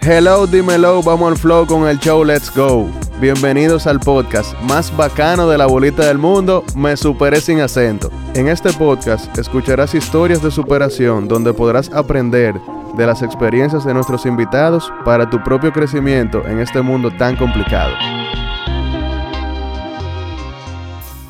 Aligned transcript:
Hello, 0.00 0.46
dímelo, 0.46 1.02
vamos 1.02 1.32
al 1.32 1.36
flow 1.36 1.66
con 1.66 1.86
el 1.86 1.98
show 1.98 2.24
Let's 2.24 2.50
Go. 2.54 2.88
Bienvenidos 3.20 3.86
al 3.86 4.00
podcast 4.00 4.58
más 4.62 4.96
bacano 4.96 5.48
de 5.50 5.58
la 5.58 5.66
bolita 5.66 6.06
del 6.06 6.16
mundo, 6.16 6.64
Me 6.74 6.96
Superé 6.96 7.42
sin 7.42 7.60
acento. 7.60 8.10
En 8.34 8.48
este 8.48 8.72
podcast 8.72 9.36
escucharás 9.36 9.94
historias 9.94 10.42
de 10.42 10.50
superación 10.50 11.28
donde 11.28 11.52
podrás 11.52 11.90
aprender 11.92 12.54
de 12.96 13.06
las 13.06 13.22
experiencias 13.22 13.84
de 13.84 13.92
nuestros 13.92 14.24
invitados 14.24 14.90
para 15.04 15.28
tu 15.28 15.42
propio 15.42 15.72
crecimiento 15.72 16.46
en 16.46 16.60
este 16.60 16.80
mundo 16.80 17.10
tan 17.10 17.36
complicado. 17.36 17.92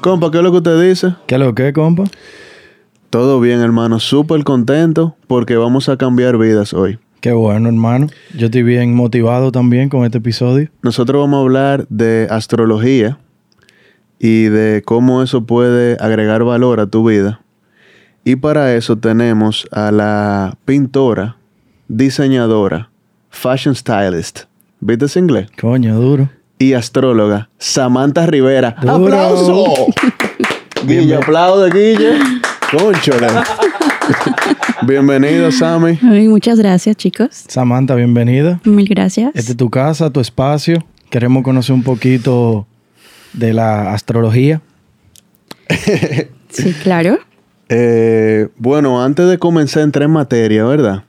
Compa, 0.01 0.30
¿qué 0.30 0.39
es 0.39 0.45
lo 0.45 0.53
que 0.53 0.57
usted 0.59 0.80
dice? 0.80 1.15
¿Qué 1.27 1.35
es 1.35 1.41
lo 1.41 1.55
que, 1.55 1.73
compa? 1.73 2.05
Todo 3.11 3.40
bien, 3.40 3.61
hermano. 3.61 4.00
Súper 4.00 4.45
contento 4.45 5.16
porque 5.27 5.56
vamos 5.56 5.88
a 5.88 5.96
cambiar 5.96 6.37
vidas 6.37 6.74
hoy. 6.74 6.98
Qué 7.20 7.33
bueno, 7.33 7.69
hermano. 7.69 8.09
Yo 8.37 8.46
estoy 8.46 8.62
bien 8.62 8.95
motivado 8.95 9.50
también 9.50 9.88
con 9.88 10.05
este 10.05 10.19
episodio. 10.19 10.69
Nosotros 10.83 11.20
vamos 11.20 11.38
a 11.38 11.41
hablar 11.41 11.86
de 11.88 12.28
astrología 12.30 13.19
y 14.19 14.45
de 14.45 14.83
cómo 14.84 15.23
eso 15.23 15.45
puede 15.45 15.97
agregar 16.00 16.45
valor 16.45 16.80
a 16.80 16.86
tu 16.86 17.09
vida. 17.09 17.41
Y 18.24 18.36
para 18.36 18.74
eso 18.74 18.98
tenemos 18.98 19.66
a 19.72 19.91
la 19.91 20.59
pintora, 20.66 21.38
diseñadora, 21.88 22.91
fashion 23.30 23.75
stylist, 23.75 24.41
¿viste 24.80 25.06
ese 25.06 25.19
inglés? 25.19 25.48
Coño, 25.59 25.98
duro. 25.98 26.28
Y 26.59 26.75
astróloga, 26.75 27.48
Samantha 27.56 28.27
Rivera. 28.27 28.77
¡Aplauso! 28.78 29.64
Guille, 30.86 31.16
aplaude, 31.16 31.70
Guille. 31.70 32.38
Conchole. 32.70 33.28
Bienvenido, 34.82 35.50
Sammy. 35.50 35.98
Ay, 36.02 36.28
muchas 36.28 36.58
gracias, 36.58 36.96
chicos. 36.96 37.44
Samantha, 37.48 37.94
bienvenida. 37.94 38.60
Mil 38.64 38.86
gracias. 38.86 39.30
Esta 39.34 39.52
es 39.52 39.56
tu 39.56 39.70
casa, 39.70 40.10
tu 40.10 40.20
espacio. 40.20 40.84
Queremos 41.10 41.42
conocer 41.44 41.75
un 41.75 41.83
poquito 41.83 42.66
de 43.33 43.55
la 43.55 43.92
astrología. 43.92 44.60
Sí, 46.50 46.72
claro. 46.83 47.19
Eh, 47.69 48.48
bueno, 48.56 49.05
antes 49.05 49.28
de 49.28 49.36
comenzar 49.36 49.91
en 50.03 50.10
materia, 50.10 50.64
¿verdad? 50.64 51.05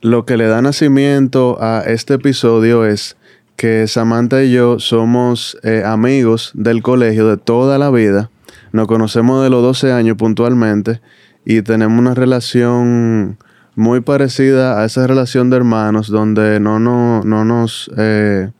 Lo 0.00 0.26
que 0.26 0.36
le 0.36 0.48
da 0.48 0.60
nacimiento 0.60 1.56
a 1.60 1.84
este 1.86 2.14
episodio 2.14 2.84
es 2.84 3.16
que 3.54 3.86
Samantha 3.86 4.42
y 4.42 4.50
yo 4.50 4.80
somos 4.80 5.56
eh, 5.62 5.84
amigos 5.86 6.50
del 6.54 6.82
colegio 6.82 7.28
de 7.28 7.36
toda 7.36 7.78
la 7.78 7.92
vida. 7.92 8.28
Nos 8.72 8.86
conocemos 8.86 9.42
de 9.42 9.50
los 9.50 9.62
12 9.62 9.92
años 9.92 10.16
puntualmente 10.16 11.00
y 11.44 11.62
tenemos 11.62 11.98
una 11.98 12.14
relación 12.14 13.38
muy 13.74 14.00
parecida 14.00 14.80
a 14.80 14.84
esa 14.84 15.06
relación 15.06 15.50
de 15.50 15.56
hermanos 15.56 16.08
donde 16.08 16.60
no, 16.60 16.78
no, 16.78 17.22
no 17.22 17.44
nos... 17.44 17.90
eh, 17.96 18.50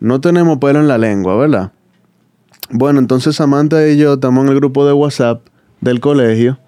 no 0.00 0.20
tenemos 0.20 0.58
pelo 0.58 0.80
en 0.80 0.88
la 0.88 0.98
lengua, 0.98 1.36
¿verdad? 1.36 1.72
Bueno, 2.70 2.98
entonces 2.98 3.36
Samantha 3.36 3.86
y 3.88 3.96
yo 3.96 4.14
estamos 4.14 4.44
en 4.44 4.50
el 4.50 4.56
grupo 4.56 4.86
de 4.86 4.92
WhatsApp 4.92 5.46
del 5.80 6.00
colegio 6.00 6.58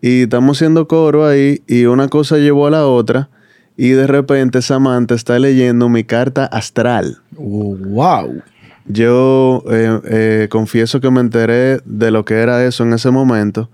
y 0.00 0.22
estamos 0.22 0.56
haciendo 0.56 0.88
coro 0.88 1.26
ahí 1.26 1.62
y 1.66 1.84
una 1.84 2.08
cosa 2.08 2.38
llevó 2.38 2.66
a 2.66 2.70
la 2.70 2.86
otra 2.86 3.28
y 3.76 3.90
de 3.90 4.06
repente 4.06 4.62
Samantha 4.62 5.14
está 5.14 5.38
leyendo 5.38 5.88
mi 5.88 6.04
carta 6.04 6.46
astral. 6.46 7.18
Uh, 7.36 7.76
¡Wow! 7.76 8.42
Yo 8.86 9.62
eh, 9.70 10.00
eh, 10.04 10.48
confieso 10.50 11.00
que 11.00 11.10
me 11.10 11.20
enteré 11.20 11.80
de 11.84 12.10
lo 12.10 12.24
que 12.24 12.34
era 12.34 12.64
eso 12.64 12.82
en 12.82 12.92
ese 12.92 13.10
momento, 13.10 13.70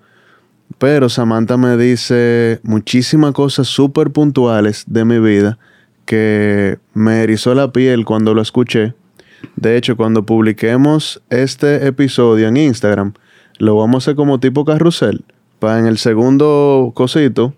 pero 0.77 1.09
Samantha 1.09 1.56
me 1.56 1.77
dice 1.77 2.61
muchísimas 2.62 3.33
cosas 3.33 3.69
súper 3.69 4.11
puntuales 4.11 4.84
de 4.87 5.05
mi 5.05 5.19
vida 5.19 5.59
que 6.05 6.78
me 6.95 7.23
erizó 7.23 7.55
la 7.55 7.73
piel 7.73 8.05
cuando 8.05 8.34
lo 8.34 8.42
escuché. 8.42 8.95
De 9.56 9.77
hecho, 9.77 9.97
cuando 9.97 10.25
publiquemos 10.25 11.22
este 11.31 11.87
episodio 11.87 12.49
en 12.49 12.56
Instagram, 12.56 13.12
lo 13.59 13.77
vamos 13.77 13.97
a 13.97 13.99
hacer 14.04 14.16
como 14.16 14.41
tipo 14.41 14.65
carrusel. 14.65 15.25
Para 15.59 15.81
en 15.81 15.87
el 15.87 15.99
segundo 15.99 16.93
cosito, 16.94 17.54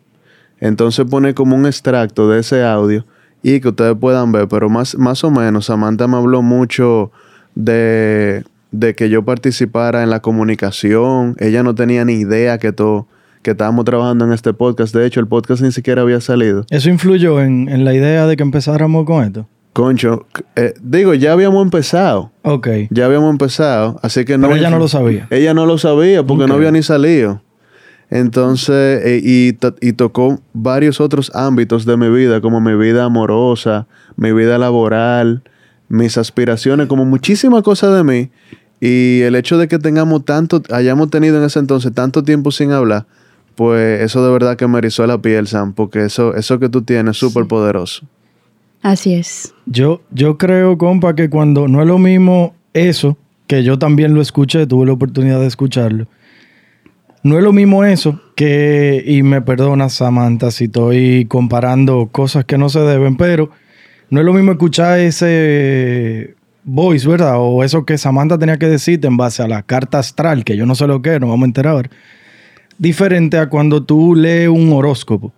entonces 0.58 1.04
pone 1.08 1.34
como 1.34 1.56
un 1.56 1.66
extracto 1.66 2.28
de 2.28 2.40
ese 2.40 2.64
audio 2.64 3.04
y 3.42 3.60
que 3.60 3.68
ustedes 3.68 3.96
puedan 3.98 4.32
ver. 4.32 4.48
Pero 4.48 4.68
más, 4.68 4.96
más 4.96 5.22
o 5.24 5.30
menos, 5.30 5.66
Samantha 5.66 6.06
me 6.06 6.16
habló 6.16 6.42
mucho 6.42 7.12
de, 7.54 8.44
de 8.70 8.94
que 8.94 9.08
yo 9.08 9.24
participara 9.24 10.02
en 10.02 10.10
la 10.10 10.20
comunicación. 10.20 11.36
Ella 11.38 11.62
no 11.62 11.74
tenía 11.74 12.04
ni 12.04 12.14
idea 12.14 12.58
que 12.58 12.72
todo 12.72 13.06
que 13.42 13.52
estábamos 13.52 13.84
trabajando 13.86 14.26
en 14.26 14.32
este 14.32 14.52
podcast. 14.52 14.94
De 14.94 15.06
hecho, 15.06 15.20
el 15.20 15.26
podcast 15.26 15.62
ni 15.62 15.72
siquiera 15.72 16.02
había 16.02 16.20
salido. 16.20 16.66
¿Eso 16.70 16.90
influyó 16.90 17.40
en, 17.40 17.68
en 17.68 17.84
la 17.84 17.94
idea 17.94 18.26
de 18.26 18.36
que 18.36 18.42
empezáramos 18.42 19.06
con 19.06 19.24
esto? 19.24 19.48
Concho, 19.72 20.26
eh, 20.56 20.74
digo, 20.82 21.14
ya 21.14 21.32
habíamos 21.32 21.62
empezado. 21.62 22.32
Ok. 22.42 22.68
Ya 22.90 23.06
habíamos 23.06 23.30
empezado, 23.30 23.98
así 24.02 24.24
que 24.24 24.36
no. 24.36 24.48
Pero 24.48 24.58
ella 24.58 24.70
no 24.70 24.78
lo 24.78 24.88
sabía. 24.88 25.28
Ella 25.30 25.54
no 25.54 25.64
lo 25.64 25.78
sabía 25.78 26.24
porque 26.24 26.46
no 26.46 26.54
había 26.54 26.72
ni 26.72 26.82
salido. 26.82 27.42
Entonces, 28.10 29.02
eh, 29.04 29.20
y, 29.22 29.56
y 29.80 29.92
tocó 29.92 30.40
varios 30.52 31.00
otros 31.00 31.30
ámbitos 31.34 31.86
de 31.86 31.96
mi 31.96 32.10
vida, 32.10 32.40
como 32.40 32.60
mi 32.60 32.74
vida 32.74 33.04
amorosa, 33.04 33.86
mi 34.16 34.32
vida 34.32 34.58
laboral, 34.58 35.44
mis 35.90 36.16
aspiraciones, 36.16 36.86
como 36.86 37.04
muchísimas 37.04 37.62
cosas 37.62 37.94
de 37.94 38.04
mí. 38.04 38.30
Y 38.80 39.20
el 39.20 39.34
hecho 39.34 39.58
de 39.58 39.68
que 39.68 39.78
tengamos 39.78 40.24
tanto, 40.24 40.62
hayamos 40.70 41.10
tenido 41.10 41.36
en 41.36 41.44
ese 41.44 41.58
entonces 41.58 41.92
tanto 41.92 42.22
tiempo 42.22 42.50
sin 42.50 42.70
hablar, 42.70 43.04
pues 43.56 44.00
eso 44.00 44.24
de 44.24 44.32
verdad 44.32 44.56
que 44.56 44.66
me 44.66 44.78
erizó 44.78 45.06
la 45.06 45.20
piel, 45.20 45.46
Sam, 45.46 45.74
porque 45.74 46.06
eso, 46.06 46.34
eso 46.34 46.58
que 46.58 46.70
tú 46.70 46.80
tienes 46.80 47.10
es 47.10 47.16
súper 47.18 47.44
poderoso. 47.46 48.06
Así 48.80 49.12
es. 49.12 49.52
Yo, 49.66 50.00
yo 50.10 50.38
creo, 50.38 50.78
compa, 50.78 51.14
que 51.14 51.28
cuando 51.28 51.68
no 51.68 51.82
es 51.82 51.86
lo 51.86 51.98
mismo 51.98 52.54
eso, 52.72 53.18
que 53.46 53.62
yo 53.62 53.78
también 53.78 54.14
lo 54.14 54.22
escuché, 54.22 54.66
tuve 54.66 54.86
la 54.86 54.92
oportunidad 54.92 55.40
de 55.40 55.46
escucharlo. 55.46 56.06
No 57.22 57.36
es 57.36 57.44
lo 57.44 57.52
mismo 57.52 57.84
eso 57.84 58.18
que, 58.34 59.04
y 59.06 59.22
me 59.22 59.42
perdona 59.42 59.90
Samantha 59.90 60.50
si 60.50 60.64
estoy 60.64 61.26
comparando 61.26 62.08
cosas 62.10 62.46
que 62.46 62.56
no 62.56 62.70
se 62.70 62.80
deben, 62.80 63.18
pero 63.18 63.50
no 64.10 64.20
es 64.20 64.26
lo 64.26 64.32
mismo 64.32 64.52
escuchar 64.52 65.00
ese 65.00 66.34
voice, 66.64 67.08
¿verdad? 67.08 67.34
O 67.38 67.62
eso 67.64 67.84
que 67.84 67.96
Samantha 67.98 68.38
tenía 68.38 68.58
que 68.58 68.66
decirte 68.66 69.06
en 69.06 69.16
base 69.16 69.42
a 69.42 69.48
la 69.48 69.62
carta 69.62 69.98
astral, 69.98 70.44
que 70.44 70.56
yo 70.56 70.66
no 70.66 70.74
sé 70.74 70.86
lo 70.86 71.00
que 71.02 71.14
es, 71.14 71.20
nos 71.20 71.30
vamos 71.30 71.44
a 71.44 71.46
enterar 71.46 71.72
ahora. 71.74 71.90
Diferente 72.78 73.38
a 73.38 73.48
cuando 73.48 73.82
tú 73.82 74.14
lees 74.14 74.48
un 74.48 74.72
horóscopo. 74.72 75.32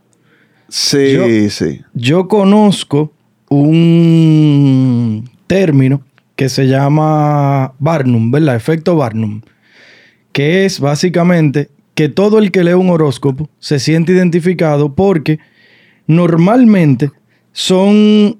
Sí, 0.68 1.12
Yo- 1.14 1.50
sí. 1.50 1.80
Yo 1.94 2.28
conozco 2.28 3.12
un 3.48 5.28
término 5.46 6.02
que 6.36 6.48
se 6.48 6.66
llama 6.66 7.74
Barnum, 7.78 8.30
¿verdad? 8.30 8.56
Efecto 8.56 8.96
Barnum. 8.96 9.42
Que 10.32 10.64
es 10.64 10.80
básicamente 10.80 11.68
que 11.94 12.08
todo 12.08 12.38
el 12.38 12.50
que 12.50 12.64
lee 12.64 12.72
un 12.72 12.88
horóscopo 12.88 13.50
se 13.58 13.78
siente 13.78 14.12
identificado 14.12 14.94
porque 14.94 15.38
normalmente 16.06 17.10
son 17.52 18.38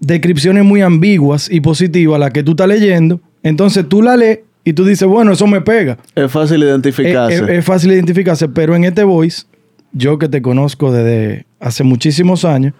descripciones 0.00 0.64
muy 0.64 0.80
ambiguas 0.82 1.50
y 1.50 1.60
positivas 1.60 2.18
las 2.20 2.30
que 2.32 2.42
tú 2.42 2.52
estás 2.52 2.68
leyendo. 2.68 3.20
Entonces 3.42 3.88
tú 3.88 4.02
la 4.02 4.16
lees 4.16 4.40
y 4.64 4.72
tú 4.72 4.84
dices, 4.84 5.08
bueno, 5.08 5.32
eso 5.32 5.46
me 5.46 5.60
pega. 5.60 5.98
Es 6.14 6.30
fácil 6.30 6.62
identificarse. 6.62 7.34
Es, 7.36 7.40
es- 7.42 7.48
es 7.48 7.64
fácil 7.64 7.92
identificarse, 7.92 8.48
pero 8.48 8.76
en 8.76 8.84
este 8.84 9.02
voice, 9.04 9.44
yo 9.92 10.18
que 10.18 10.28
te 10.28 10.42
conozco 10.42 10.92
desde 10.92 11.46
hace 11.60 11.84
muchísimos 11.84 12.44
años, 12.44 12.74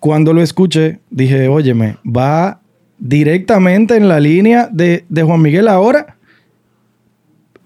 cuando 0.00 0.32
lo 0.32 0.42
escuché, 0.42 1.00
dije, 1.10 1.48
óyeme, 1.48 1.96
va 2.06 2.60
directamente 2.98 3.96
en 3.96 4.08
la 4.08 4.20
línea 4.20 4.68
de, 4.70 5.04
de 5.08 5.22
Juan 5.22 5.40
Miguel 5.42 5.66
ahora. 5.68 6.16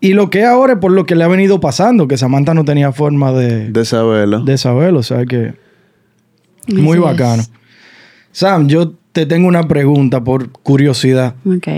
Y 0.00 0.14
lo 0.14 0.30
que 0.30 0.40
es 0.40 0.46
ahora 0.46 0.74
es 0.74 0.78
por 0.78 0.90
lo 0.92 1.06
que 1.06 1.14
le 1.14 1.22
ha 1.24 1.28
venido 1.28 1.60
pasando, 1.60 2.08
que 2.08 2.16
Samantha 2.16 2.54
no 2.54 2.64
tenía 2.64 2.90
forma 2.92 3.32
de, 3.32 3.70
de 3.70 3.84
saberlo. 3.84 4.40
de 4.44 4.58
saberlo. 4.58 4.98
O 4.98 5.02
sea 5.02 5.24
que 5.26 5.54
muy 6.68 6.98
bacano. 6.98 7.42
es. 7.42 7.50
Sam, 8.32 8.68
yo 8.68 8.94
te 9.12 9.26
tengo 9.26 9.46
una 9.46 9.68
pregunta 9.68 10.24
por 10.24 10.50
curiosidad. 10.50 11.34
Ok. 11.44 11.68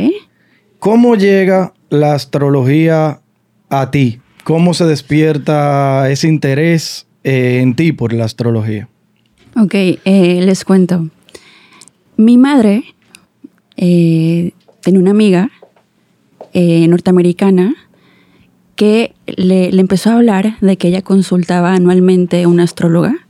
¿Cómo 0.78 1.16
llega 1.16 1.74
la 1.90 2.14
astrología 2.14 3.20
a 3.68 3.90
ti? 3.90 4.20
¿Cómo 4.44 4.74
se 4.74 4.84
despierta 4.84 6.10
ese 6.10 6.28
interés 6.28 7.06
eh, 7.24 7.60
en 7.60 7.74
ti 7.74 7.92
por 7.92 8.12
la 8.12 8.24
astrología? 8.24 8.88
Ok, 9.56 9.74
eh, 9.74 10.40
les 10.42 10.64
cuento. 10.64 11.08
Mi 12.16 12.38
madre 12.38 12.84
eh, 13.76 14.52
tenía 14.80 15.00
una 15.00 15.10
amiga 15.10 15.50
eh, 16.52 16.86
norteamericana 16.86 17.74
que 18.76 19.14
le, 19.26 19.72
le 19.72 19.80
empezó 19.80 20.10
a 20.10 20.14
hablar 20.14 20.56
de 20.60 20.76
que 20.76 20.88
ella 20.88 21.02
consultaba 21.02 21.74
anualmente 21.74 22.46
una 22.46 22.64
astróloga, 22.64 23.23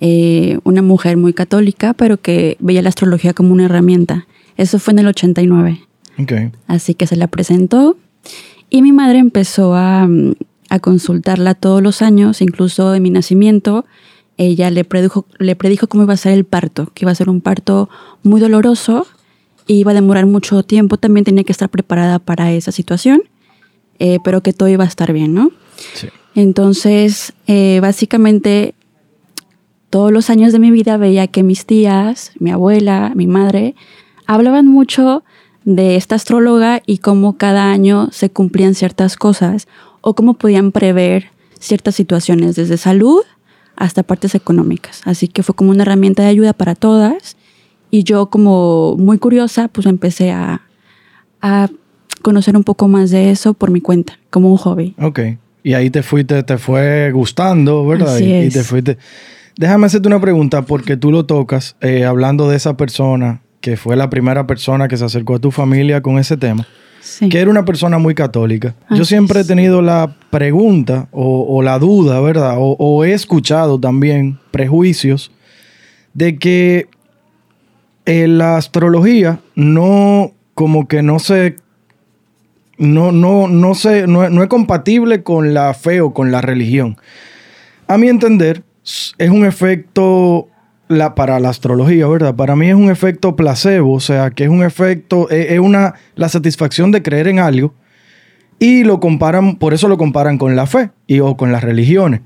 eh, 0.00 0.58
una 0.64 0.82
mujer 0.82 1.16
muy 1.16 1.32
católica, 1.32 1.94
pero 1.94 2.18
que 2.18 2.56
veía 2.60 2.82
la 2.82 2.88
astrología 2.88 3.34
como 3.34 3.52
una 3.52 3.64
herramienta. 3.64 4.26
Eso 4.56 4.78
fue 4.78 4.92
en 4.92 5.00
el 5.00 5.08
89. 5.08 5.80
Ok. 6.18 6.32
Así 6.66 6.94
que 6.94 7.06
se 7.06 7.16
la 7.16 7.26
presentó 7.26 7.96
y 8.70 8.82
mi 8.82 8.92
madre 8.92 9.18
empezó 9.18 9.74
a, 9.74 10.06
mm, 10.06 10.34
a 10.68 10.78
consultarla 10.78 11.54
todos 11.54 11.82
los 11.82 12.02
años, 12.02 12.42
incluso 12.42 12.94
en 12.94 13.02
mi 13.02 13.10
nacimiento. 13.10 13.86
Ella 14.36 14.70
le 14.70 14.84
predijo, 14.84 15.26
le 15.38 15.56
predijo 15.56 15.88
cómo 15.88 16.04
iba 16.04 16.14
a 16.14 16.18
ser 16.18 16.32
el 16.32 16.44
parto, 16.44 16.90
que 16.94 17.04
iba 17.04 17.10
a 17.10 17.14
ser 17.14 17.28
un 17.28 17.40
parto 17.40 17.88
muy 18.22 18.40
doloroso 18.40 19.06
y 19.66 19.74
iba 19.80 19.90
a 19.92 19.94
demorar 19.94 20.26
mucho 20.26 20.62
tiempo. 20.62 20.96
También 20.96 21.24
tenía 21.24 21.44
que 21.44 21.52
estar 21.52 21.68
preparada 21.68 22.18
para 22.18 22.52
esa 22.52 22.70
situación, 22.70 23.22
eh, 23.98 24.18
pero 24.22 24.42
que 24.42 24.52
todo 24.52 24.68
iba 24.68 24.84
a 24.84 24.86
estar 24.86 25.12
bien, 25.12 25.34
¿no? 25.34 25.50
Sí. 25.94 26.08
Entonces, 26.34 27.32
eh, 27.48 27.80
básicamente, 27.82 28.74
todos 29.90 30.12
los 30.12 30.30
años 30.30 30.52
de 30.52 30.58
mi 30.58 30.70
vida 30.70 30.96
veía 30.96 31.26
que 31.26 31.42
mis 31.42 31.66
tías, 31.66 32.32
mi 32.38 32.50
abuela, 32.50 33.12
mi 33.14 33.26
madre, 33.26 33.74
hablaban 34.26 34.66
mucho 34.66 35.24
de 35.64 35.96
esta 35.96 36.14
astróloga 36.14 36.82
y 36.86 36.98
cómo 36.98 37.36
cada 37.36 37.70
año 37.70 38.08
se 38.12 38.30
cumplían 38.30 38.74
ciertas 38.74 39.16
cosas 39.16 39.68
o 40.00 40.14
cómo 40.14 40.34
podían 40.34 40.72
prever 40.72 41.30
ciertas 41.58 41.94
situaciones, 41.94 42.56
desde 42.56 42.76
salud 42.76 43.22
hasta 43.76 44.02
partes 44.02 44.34
económicas. 44.34 45.02
Así 45.04 45.28
que 45.28 45.42
fue 45.42 45.54
como 45.54 45.70
una 45.70 45.82
herramienta 45.82 46.22
de 46.22 46.28
ayuda 46.28 46.52
para 46.52 46.74
todas 46.74 47.36
y 47.90 48.04
yo 48.04 48.30
como 48.30 48.96
muy 48.96 49.18
curiosa, 49.18 49.68
pues 49.68 49.86
empecé 49.86 50.30
a, 50.30 50.62
a 51.40 51.68
conocer 52.22 52.56
un 52.56 52.64
poco 52.64 52.88
más 52.88 53.10
de 53.10 53.30
eso 53.30 53.54
por 53.54 53.70
mi 53.70 53.80
cuenta, 53.80 54.18
como 54.30 54.50
un 54.50 54.58
hobby. 54.58 54.94
Ok. 55.00 55.20
Y 55.62 55.74
ahí 55.74 55.90
te 55.90 56.02
fuiste, 56.02 56.42
te 56.42 56.58
fue 56.58 57.10
gustando, 57.12 57.86
¿verdad? 57.86 58.16
Así 58.16 58.24
y, 58.24 58.28
y 58.28 58.46
es. 58.46 58.54
te 58.54 58.64
fuiste. 58.64 58.98
Déjame 59.58 59.86
hacerte 59.86 60.06
una 60.06 60.20
pregunta, 60.20 60.62
porque 60.62 60.96
tú 60.96 61.10
lo 61.10 61.26
tocas, 61.26 61.74
eh, 61.80 62.04
hablando 62.04 62.48
de 62.48 62.56
esa 62.56 62.76
persona 62.76 63.40
que 63.60 63.76
fue 63.76 63.96
la 63.96 64.08
primera 64.08 64.46
persona 64.46 64.86
que 64.86 64.96
se 64.96 65.04
acercó 65.04 65.34
a 65.34 65.38
tu 65.40 65.50
familia 65.50 66.00
con 66.00 66.16
ese 66.18 66.36
tema, 66.36 66.64
Sí. 67.00 67.28
que 67.28 67.40
era 67.40 67.50
una 67.50 67.64
persona 67.64 67.98
muy 67.98 68.14
católica. 68.14 68.76
Yo 68.90 69.04
siempre 69.04 69.40
he 69.40 69.44
tenido 69.44 69.82
la 69.82 70.14
pregunta 70.30 71.08
o, 71.10 71.44
o 71.48 71.60
la 71.62 71.78
duda, 71.80 72.20
¿verdad? 72.20 72.54
O, 72.58 72.76
o 72.78 73.04
he 73.04 73.12
escuchado 73.12 73.80
también 73.80 74.38
prejuicios 74.52 75.32
de 76.14 76.38
que 76.38 76.86
eh, 78.06 78.28
la 78.28 78.56
astrología 78.58 79.40
no, 79.56 80.32
como 80.54 80.86
que 80.86 81.02
no 81.02 81.18
se 81.18 81.56
no, 82.78 83.10
no, 83.10 83.48
no, 83.48 83.74
se, 83.74 84.06
no, 84.06 84.22
es- 84.22 84.30
no 84.30 84.40
es 84.44 84.48
compatible 84.48 85.24
con 85.24 85.52
la 85.52 85.74
fe 85.74 86.00
o 86.00 86.14
con 86.14 86.30
la 86.30 86.40
religión. 86.40 86.96
A 87.88 87.98
mi 87.98 88.08
entender, 88.08 88.62
es 89.18 89.30
un 89.30 89.44
efecto 89.44 90.48
la, 90.88 91.14
para 91.14 91.38
la 91.40 91.50
astrología, 91.50 92.06
¿verdad? 92.06 92.34
Para 92.34 92.56
mí 92.56 92.68
es 92.68 92.74
un 92.74 92.90
efecto 92.90 93.36
placebo, 93.36 93.92
o 93.94 94.00
sea, 94.00 94.30
que 94.30 94.44
es 94.44 94.50
un 94.50 94.62
efecto, 94.62 95.28
es, 95.30 95.50
es 95.52 95.58
una, 95.60 95.94
la 96.14 96.28
satisfacción 96.28 96.90
de 96.90 97.02
creer 97.02 97.28
en 97.28 97.38
algo 97.38 97.74
y 98.58 98.84
lo 98.84 98.98
comparan, 98.98 99.56
por 99.56 99.74
eso 99.74 99.86
lo 99.88 99.98
comparan 99.98 100.38
con 100.38 100.56
la 100.56 100.66
fe 100.66 100.90
y 101.06 101.20
o 101.20 101.36
con 101.36 101.52
las 101.52 101.62
religiones. 101.62 102.22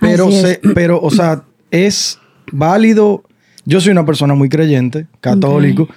Pero, 0.00 0.26
se- 0.32 0.60
pero, 0.74 1.00
o 1.00 1.10
sea, 1.10 1.42
es 1.70 2.18
válido. 2.52 3.22
Yo 3.64 3.80
soy 3.80 3.92
una 3.92 4.04
persona 4.06 4.34
muy 4.34 4.48
creyente, 4.48 5.06
católico, 5.20 5.88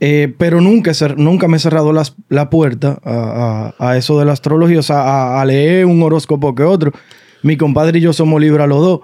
eh, 0.00 0.32
pero 0.38 0.60
nunca, 0.60 0.92
nunca 1.16 1.48
me 1.48 1.56
he 1.56 1.60
cerrado 1.60 1.92
las- 1.92 2.14
la 2.28 2.50
puerta 2.50 2.98
a, 3.04 3.72
a- 3.78 3.90
a 3.90 3.96
eso 3.96 4.18
de 4.18 4.24
la 4.24 4.32
astrología, 4.32 4.80
o 4.80 4.82
sea, 4.82 5.00
a, 5.02 5.40
a 5.40 5.44
leer 5.44 5.86
un 5.86 6.02
horóscopo 6.02 6.54
que 6.54 6.62
otro. 6.62 6.92
Mi 7.44 7.56
compadre 7.56 7.98
y 7.98 8.02
yo 8.02 8.12
somos 8.12 8.40
libres 8.40 8.64
a 8.64 8.66
los 8.66 8.80
dos. 8.80 9.00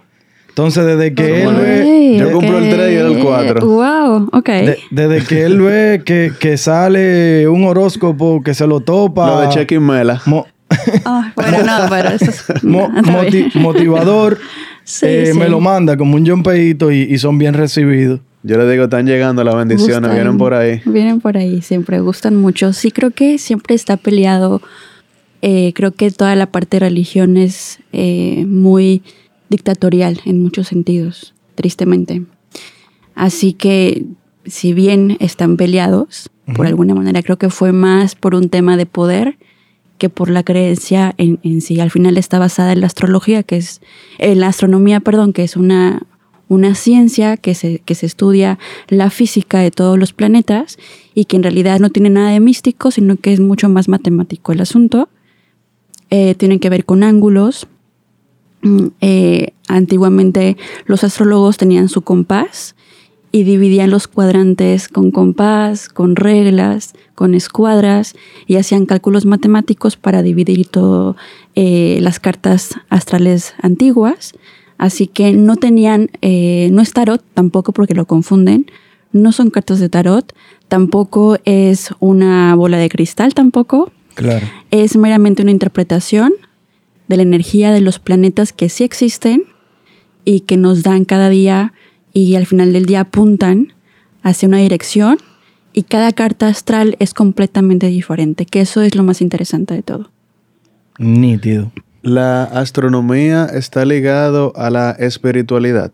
Entonces, 0.49 0.85
desde 0.85 1.15
que 1.15 1.45
él 1.45 1.55
ve, 1.55 2.17
Yo 2.19 2.33
compro 2.33 2.59
el 2.59 2.65
ok. 2.65 2.71
tres 2.71 2.93
y 2.93 2.97
él 2.97 3.07
el 3.13 3.23
cuatro. 3.23 3.67
Wow, 3.67 4.29
ok. 4.33 4.49
de- 4.49 4.79
desde 4.91 5.25
que 5.25 5.45
él 5.45 5.61
ve 5.61 6.03
que, 6.05 6.33
que 6.41 6.57
sale 6.57 7.47
un 7.47 7.63
horóscopo 7.65 8.43
que 8.43 8.53
se 8.53 8.67
lo 8.67 8.81
topa. 8.81 9.45
Lo 9.47 9.55
de 9.55 9.67
y 9.71 9.79
Mela. 9.79 10.21
mo- 10.27 10.47
Ah, 11.05 11.33
bueno, 11.37 11.59
no, 11.65 11.79
pero 11.89 12.09
eso 12.11 12.25
es... 12.31 12.45
mo- 12.65 12.89
no, 12.89 13.03
moti- 13.03 13.51
motivador, 13.55 14.39
Sí, 14.85 15.07
eh, 15.09 15.31
sí. 15.33 15.39
me 15.39 15.49
lo 15.49 15.61
manda 15.61 15.97
como 15.97 16.17
un 16.17 16.27
jumpeito 16.27 16.91
y, 16.91 17.03
y 17.03 17.19
son 17.19 17.39
bien 17.39 17.55
recibidos. 17.55 18.21
Yo 18.43 18.57
le 18.57 18.69
digo, 18.71 18.85
están 18.85 19.07
llegando 19.07 19.45
las 19.45 19.55
bendiciones, 19.55 19.99
Gustan- 20.11 20.15
vienen 20.15 20.39
por 20.39 20.55
ahí. 20.55 20.81
Vienen 20.87 21.21
por 21.21 21.37
ahí, 21.37 21.61
siempre 21.63 22.01
gustan 22.01 22.35
mucho. 22.37 22.73
Sí, 22.73 22.91
creo 22.91 23.11
que 23.13 23.39
siempre 23.39 23.75
está 23.77 23.97
peleado. 23.99 24.61
Eh, 25.43 25.73
creo 25.75 25.93
que 25.93 26.11
toda 26.11 26.35
la 26.37 26.51
parte 26.51 26.77
de 26.77 26.81
religión 26.81 27.37
es 27.37 27.81
eh, 27.93 28.45
muy 28.47 29.03
dictatorial 29.49 30.21
en 30.25 30.43
muchos 30.43 30.69
sentidos, 30.69 31.35
tristemente. 31.55 32.23
Así 33.15 33.53
que, 33.53 34.05
si 34.47 34.73
bien 34.73 35.17
están 35.21 35.57
peleados, 35.57 36.31
por 36.55 36.67
alguna 36.67 36.95
manera, 36.95 37.23
creo 37.23 37.39
que 37.39 37.51
fue 37.51 37.73
más 37.73 38.15
por 38.17 38.35
un 38.35 38.49
tema 38.49 38.77
de 38.77 38.87
poder 38.87 39.39
que 39.99 40.09
por 40.09 40.31
la 40.31 40.43
creencia 40.43 41.15
en, 41.19 41.39
en 41.43 41.61
sí. 41.61 41.79
Al 41.79 41.91
final 41.91 42.17
está 42.17 42.39
basada 42.39 42.73
en 42.73 42.81
la 42.81 42.87
astrología, 42.87 43.43
que 43.43 43.59
es, 43.59 43.81
en 44.19 44.41
la 44.41 44.49
astronomía, 44.49 45.01
perdón, 45.01 45.33
que 45.33 45.45
es 45.45 45.57
una, 45.57 46.03
una 46.49 46.75
ciencia 46.75 47.37
que 47.37 47.55
se, 47.55 47.81
que 47.81 47.95
se 47.95 48.07
estudia 48.07 48.59
la 48.89 49.11
física 49.11 49.61
de 49.61 49.71
todos 49.71 49.99
los 49.99 50.13
planetas 50.13 50.79
y 51.15 51.27
que 51.27 51.37
en 51.37 51.43
realidad 51.43 51.79
no 51.79 51.91
tiene 51.91 52.11
nada 52.11 52.31
de 52.31 52.41
místico, 52.41 52.91
sino 52.91 53.17
que 53.17 53.33
es 53.33 53.41
mucho 53.41 53.69
más 53.69 53.89
matemático 53.89 54.53
el 54.53 54.61
asunto. 54.61 55.09
Eh, 56.11 56.35
tienen 56.35 56.59
que 56.59 56.71
ver 56.71 56.85
con 56.85 57.03
ángulos. 57.03 57.67
Mm, 58.62 58.89
eh, 59.01 59.53
antiguamente 59.69 60.57
los 60.85 61.05
astrólogos 61.05 61.57
tenían 61.57 61.89
su 61.89 62.03
compás 62.03 62.75
y 63.33 63.45
dividían 63.45 63.91
los 63.91 64.09
cuadrantes 64.09 64.89
con 64.89 65.11
compás, 65.11 65.89
con 65.89 66.17
reglas, 66.17 66.95
con 67.15 67.35
escuadras 67.35 68.17
y 68.47 68.57
hacían 68.57 68.87
cálculos 68.87 69.25
matemáticos 69.25 69.97
para 69.97 70.23
dividir 70.23 70.67
todo 70.67 71.17
eh, 71.55 71.99
las 72.01 72.19
cartas 72.19 72.75
astrales 72.89 73.55
antiguas. 73.62 74.33
Así 74.79 75.07
que 75.07 75.33
no 75.33 75.57
tenían, 75.57 76.11
eh, 76.23 76.71
no 76.73 76.83
es 76.83 76.93
tarot 76.93 77.23
tampoco 77.35 77.73
porque 77.73 77.95
lo 77.95 78.07
confunden, 78.07 78.67
no 79.12 79.33
son 79.33 79.51
cartas 79.51 79.79
de 79.79 79.89
tarot, 79.89 80.35
tampoco 80.69 81.37
es 81.45 81.91
una 82.01 82.55
bola 82.55 82.79
de 82.79 82.89
cristal 82.89 83.35
tampoco, 83.35 83.93
Claro. 84.15 84.47
es 84.71 84.97
meramente 84.97 85.43
una 85.43 85.51
interpretación 85.51 86.33
de 87.09 87.17
la 87.17 87.23
energía 87.23 87.73
de 87.73 87.81
los 87.81 87.99
planetas 87.99 88.53
que 88.53 88.69
sí 88.69 88.85
existen 88.85 89.45
y 90.25 90.41
que 90.41 90.57
nos 90.57 90.83
dan 90.83 91.05
cada 91.05 91.29
día 91.29 91.73
y 92.12 92.35
al 92.35 92.47
final 92.47 92.73
del 92.73 92.87
día 92.87 93.01
apuntan 93.01 93.73
hacia 94.23 94.49
una 94.49 94.59
dirección 94.59 95.19
y 95.73 95.85
cada 95.85 96.12
carta 96.12 96.49
astral 96.49 96.97
es 96.99 97.15
completamente 97.15 97.87
diferente, 97.87 98.45
que 98.45 98.61
eso 98.61 98.83
es 98.83 98.95
lo 98.95 99.03
más 99.03 99.21
interesante 99.21 99.75
de 99.75 99.83
todo. 99.83 100.11
Nítido. 100.99 101.73
La 102.03 102.45
astronomía 102.45 103.47
está 103.47 103.85
ligado 103.85 104.53
a 104.57 104.71
la 104.71 104.91
espiritualidad. 104.93 105.93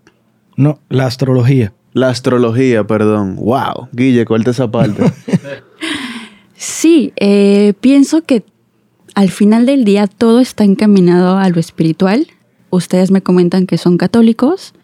No, 0.56 0.80
la 0.88 1.06
astrología. 1.06 1.72
La 1.92 2.10
astrología, 2.10 2.86
perdón. 2.86 3.36
Wow. 3.36 3.88
Guille, 3.92 4.24
corta 4.24 4.50
esa 4.50 4.70
parte. 4.70 5.02
Sí, 6.56 7.12
eh, 7.16 7.74
pienso 7.80 8.22
que 8.22 8.44
al 9.14 9.30
final 9.30 9.66
del 9.66 9.84
día 9.84 10.06
todo 10.06 10.40
está 10.40 10.64
encaminado 10.64 11.38
a 11.38 11.48
lo 11.48 11.60
espiritual. 11.60 12.26
Ustedes 12.70 13.10
me 13.10 13.22
comentan 13.22 13.66
que 13.66 13.78
son 13.78 13.96
católicos, 13.96 14.74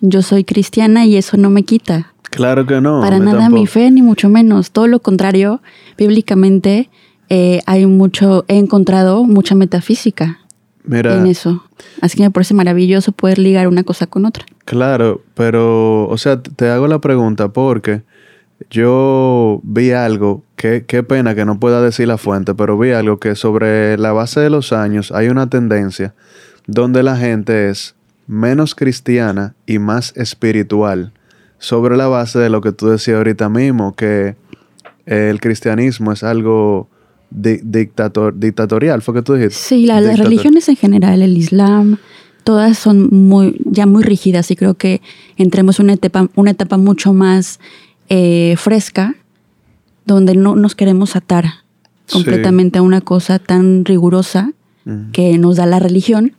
yo 0.00 0.22
soy 0.22 0.44
cristiana 0.44 1.06
y 1.06 1.16
eso 1.16 1.36
no 1.36 1.50
me 1.50 1.62
quita 1.62 2.12
claro 2.30 2.66
que 2.66 2.80
no. 2.80 3.00
para 3.00 3.18
nada 3.18 3.40
tampoco. 3.40 3.60
mi 3.60 3.66
fe, 3.66 3.90
ni 3.90 4.02
mucho 4.02 4.28
menos. 4.28 4.70
Todo 4.70 4.86
lo 4.86 5.00
contrario, 5.00 5.60
bíblicamente 5.98 6.88
eh, 7.28 7.60
hay 7.66 7.86
mucho, 7.86 8.44
he 8.48 8.58
encontrado 8.58 9.24
mucha 9.24 9.54
metafísica 9.54 10.38
Mira, 10.84 11.16
en 11.16 11.26
eso. 11.26 11.64
Así 12.00 12.16
que 12.16 12.22
me 12.22 12.30
parece 12.30 12.54
maravilloso 12.54 13.12
poder 13.12 13.38
ligar 13.38 13.68
una 13.68 13.82
cosa 13.82 14.06
con 14.06 14.24
otra. 14.24 14.46
claro, 14.64 15.22
pero, 15.34 16.08
o 16.08 16.16
sea, 16.16 16.40
te 16.40 16.68
hago 16.68 16.86
la 16.88 17.00
pregunta 17.00 17.52
porque 17.52 18.02
yo 18.70 19.60
vi 19.62 19.90
algo, 19.90 20.42
que, 20.60 20.84
qué 20.86 21.02
pena 21.02 21.34
que 21.34 21.46
no 21.46 21.58
pueda 21.58 21.80
decir 21.80 22.06
la 22.06 22.18
fuente, 22.18 22.54
pero 22.54 22.78
vi 22.78 22.90
algo 22.90 23.18
que 23.18 23.34
sobre 23.34 23.96
la 23.96 24.12
base 24.12 24.40
de 24.40 24.50
los 24.50 24.74
años 24.74 25.10
hay 25.10 25.28
una 25.28 25.48
tendencia 25.48 26.12
donde 26.66 27.02
la 27.02 27.16
gente 27.16 27.70
es 27.70 27.94
menos 28.26 28.74
cristiana 28.74 29.54
y 29.66 29.78
más 29.78 30.14
espiritual 30.18 31.12
sobre 31.58 31.96
la 31.96 32.08
base 32.08 32.38
de 32.38 32.50
lo 32.50 32.60
que 32.60 32.72
tú 32.72 32.88
decías 32.88 33.16
ahorita 33.16 33.48
mismo, 33.48 33.94
que 33.96 34.36
el 35.06 35.40
cristianismo 35.40 36.12
es 36.12 36.22
algo 36.22 36.88
di- 37.30 37.60
dictator, 37.62 38.38
dictatorial, 38.38 39.00
¿fue 39.00 39.14
que 39.14 39.22
tú 39.22 39.32
dijiste? 39.34 39.54
Sí, 39.58 39.86
la- 39.86 40.00
las 40.02 40.18
religiones 40.18 40.68
en 40.68 40.76
general, 40.76 41.22
el 41.22 41.38
Islam, 41.38 41.96
todas 42.44 42.76
son 42.78 43.08
muy, 43.10 43.56
ya 43.64 43.86
muy 43.86 44.02
rígidas 44.02 44.50
y 44.50 44.56
creo 44.56 44.74
que 44.74 45.00
entremos 45.38 45.80
en 45.80 45.84
una 45.86 45.94
etapa, 45.94 46.28
una 46.34 46.50
etapa 46.50 46.76
mucho 46.76 47.14
más 47.14 47.60
eh, 48.10 48.56
fresca, 48.58 49.14
donde 50.06 50.34
no 50.34 50.56
nos 50.56 50.74
queremos 50.74 51.16
atar 51.16 51.44
Sí. 52.06 52.14
completamente 52.14 52.78
a 52.78 52.82
una 52.82 53.00
cosa 53.00 53.38
tan 53.38 53.84
rigurosa 53.84 54.52
que 55.12 55.38
nos 55.38 55.56
da 55.56 55.66
la 55.66 55.78
religión 55.78 56.34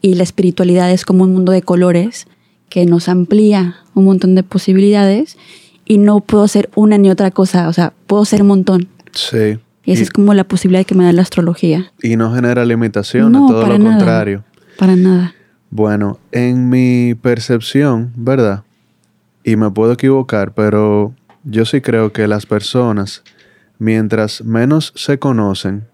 y 0.00 0.14
la 0.14 0.24
espiritualidad 0.24 0.90
es 0.90 1.04
como 1.04 1.22
un 1.24 1.32
mundo 1.32 1.52
de 1.52 1.62
colores 1.62 2.26
que 2.68 2.84
nos 2.86 3.08
amplía 3.08 3.76
un 3.94 4.04
montón 4.06 4.34
de 4.34 4.42
posibilidades 4.42 5.36
y 5.84 5.98
no 5.98 6.20
puedo 6.20 6.48
ser 6.48 6.70
una 6.74 6.98
ni 6.98 7.10
otra 7.10 7.30
cosa, 7.30 7.68
o 7.68 7.72
sea, 7.72 7.92
puedo 8.08 8.24
ser 8.24 8.42
un 8.42 8.48
montón. 8.48 8.88
Sí. 9.12 9.58
Esa 9.84 10.00
Y- 10.00 10.02
es 10.02 10.10
como 10.10 10.34
la 10.34 10.44
posibilidad 10.44 10.84
que 10.84 10.94
me 10.96 11.04
da 11.04 11.12
la 11.12 11.22
astrología. 11.22 11.92
Y 12.02 12.16
no 12.16 12.34
genera 12.34 12.64
limitaciones, 12.64 13.30
No, 13.30 13.46
todo 13.46 13.62
para 13.62 13.78
lo 13.78 13.84
nada. 13.84 13.96
contrario. 13.98 14.44
Para 14.76 14.96
nada. 14.96 15.34
Bueno, 15.70 16.18
en 16.32 16.68
mi 16.68 17.14
percepción, 17.14 18.12
¿verdad? 18.16 18.64
Y 19.44 19.56
me 19.56 19.70
puedo 19.70 19.92
equivocar, 19.92 20.52
pero 20.54 21.14
yo 21.50 21.64
sí 21.64 21.80
creo 21.80 22.12
que 22.12 22.28
las 22.28 22.46
personas, 22.46 23.22
mientras 23.78 24.42
menos 24.44 24.92
se 24.94 25.18
conocen, 25.18 25.86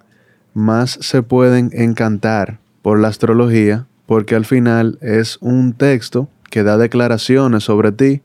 más 0.52 0.98
se 1.00 1.22
pueden 1.22 1.70
encantar 1.72 2.58
por 2.82 2.98
la 2.98 3.08
astrología, 3.08 3.86
porque 4.06 4.34
al 4.34 4.44
final 4.44 4.98
es 5.00 5.38
un 5.40 5.72
texto 5.72 6.28
que 6.50 6.62
da 6.62 6.76
declaraciones 6.76 7.64
sobre 7.64 7.92
ti. 7.92 8.20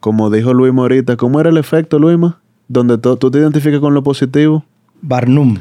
Como 0.00 0.30
dijo 0.30 0.54
Luis 0.54 0.72
Morita, 0.72 1.16
¿cómo 1.16 1.40
era 1.40 1.50
el 1.50 1.58
efecto, 1.58 1.98
Luima? 1.98 2.40
Donde 2.68 2.98
tú 2.98 3.16
te 3.16 3.38
identificas 3.38 3.80
con 3.80 3.94
lo 3.94 4.02
positivo 4.02 4.64
Barnum. 5.02 5.58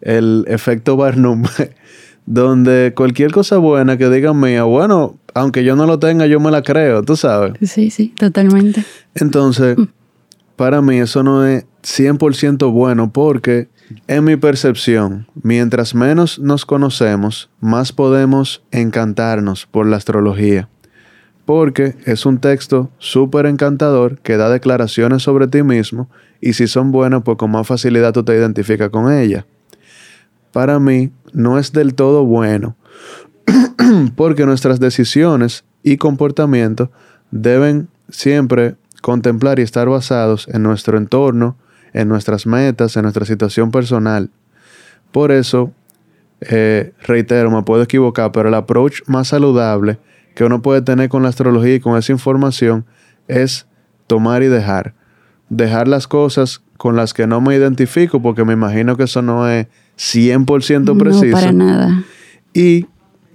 el 0.00 0.44
efecto 0.48 0.96
Barnum, 0.96 1.44
donde 2.26 2.92
cualquier 2.96 3.30
cosa 3.30 3.58
buena 3.58 3.96
que 3.96 4.08
digan 4.10 4.38
mía, 4.40 4.64
bueno, 4.64 5.18
aunque 5.34 5.62
yo 5.62 5.76
no 5.76 5.86
lo 5.86 5.98
tenga, 5.98 6.26
yo 6.26 6.40
me 6.40 6.50
la 6.50 6.62
creo, 6.62 7.02
tú 7.02 7.16
sabes. 7.16 7.52
Sí, 7.62 7.90
sí, 7.90 8.12
totalmente. 8.16 8.84
Entonces, 9.14 9.76
para 10.58 10.82
mí 10.82 10.98
eso 10.98 11.22
no 11.22 11.46
es 11.46 11.66
100% 11.84 12.72
bueno 12.72 13.12
porque 13.12 13.68
en 14.08 14.24
mi 14.24 14.34
percepción, 14.36 15.28
mientras 15.40 15.94
menos 15.94 16.40
nos 16.40 16.66
conocemos, 16.66 17.48
más 17.60 17.92
podemos 17.92 18.60
encantarnos 18.72 19.66
por 19.66 19.86
la 19.86 19.96
astrología. 19.96 20.68
Porque 21.46 21.94
es 22.06 22.26
un 22.26 22.38
texto 22.38 22.90
súper 22.98 23.46
encantador 23.46 24.18
que 24.18 24.36
da 24.36 24.50
declaraciones 24.50 25.22
sobre 25.22 25.46
ti 25.46 25.62
mismo 25.62 26.10
y 26.40 26.54
si 26.54 26.66
son 26.66 26.90
buenas, 26.90 27.22
pues 27.22 27.38
con 27.38 27.52
más 27.52 27.64
facilidad 27.64 28.12
tú 28.12 28.24
te 28.24 28.34
identificas 28.36 28.90
con 28.90 29.12
ella. 29.12 29.46
Para 30.52 30.80
mí 30.80 31.12
no 31.32 31.60
es 31.60 31.70
del 31.70 31.94
todo 31.94 32.24
bueno 32.24 32.76
porque 34.16 34.44
nuestras 34.44 34.80
decisiones 34.80 35.64
y 35.84 35.98
comportamientos 35.98 36.88
deben 37.30 37.86
siempre 38.08 38.74
contemplar 39.08 39.58
y 39.58 39.62
estar 39.62 39.88
basados 39.88 40.46
en 40.52 40.62
nuestro 40.62 40.98
entorno, 40.98 41.56
en 41.94 42.08
nuestras 42.08 42.44
metas, 42.44 42.94
en 42.94 43.04
nuestra 43.04 43.24
situación 43.24 43.70
personal. 43.70 44.28
Por 45.12 45.32
eso, 45.32 45.72
eh, 46.42 46.92
reitero, 47.06 47.50
me 47.50 47.62
puedo 47.62 47.82
equivocar, 47.82 48.32
pero 48.32 48.50
el 48.50 48.54
approach 48.54 49.00
más 49.06 49.28
saludable 49.28 49.98
que 50.34 50.44
uno 50.44 50.60
puede 50.60 50.82
tener 50.82 51.08
con 51.08 51.22
la 51.22 51.30
astrología 51.30 51.76
y 51.76 51.80
con 51.80 51.96
esa 51.96 52.12
información 52.12 52.84
es 53.28 53.66
tomar 54.06 54.42
y 54.42 54.48
dejar. 54.48 54.92
Dejar 55.48 55.88
las 55.88 56.06
cosas 56.06 56.60
con 56.76 56.94
las 56.94 57.14
que 57.14 57.26
no 57.26 57.40
me 57.40 57.56
identifico, 57.56 58.20
porque 58.20 58.44
me 58.44 58.52
imagino 58.52 58.98
que 58.98 59.04
eso 59.04 59.22
no 59.22 59.48
es 59.48 59.68
100% 59.96 60.98
preciso 60.98 61.24
No, 61.28 61.32
para 61.32 61.52
nada. 61.52 62.04
y 62.52 62.84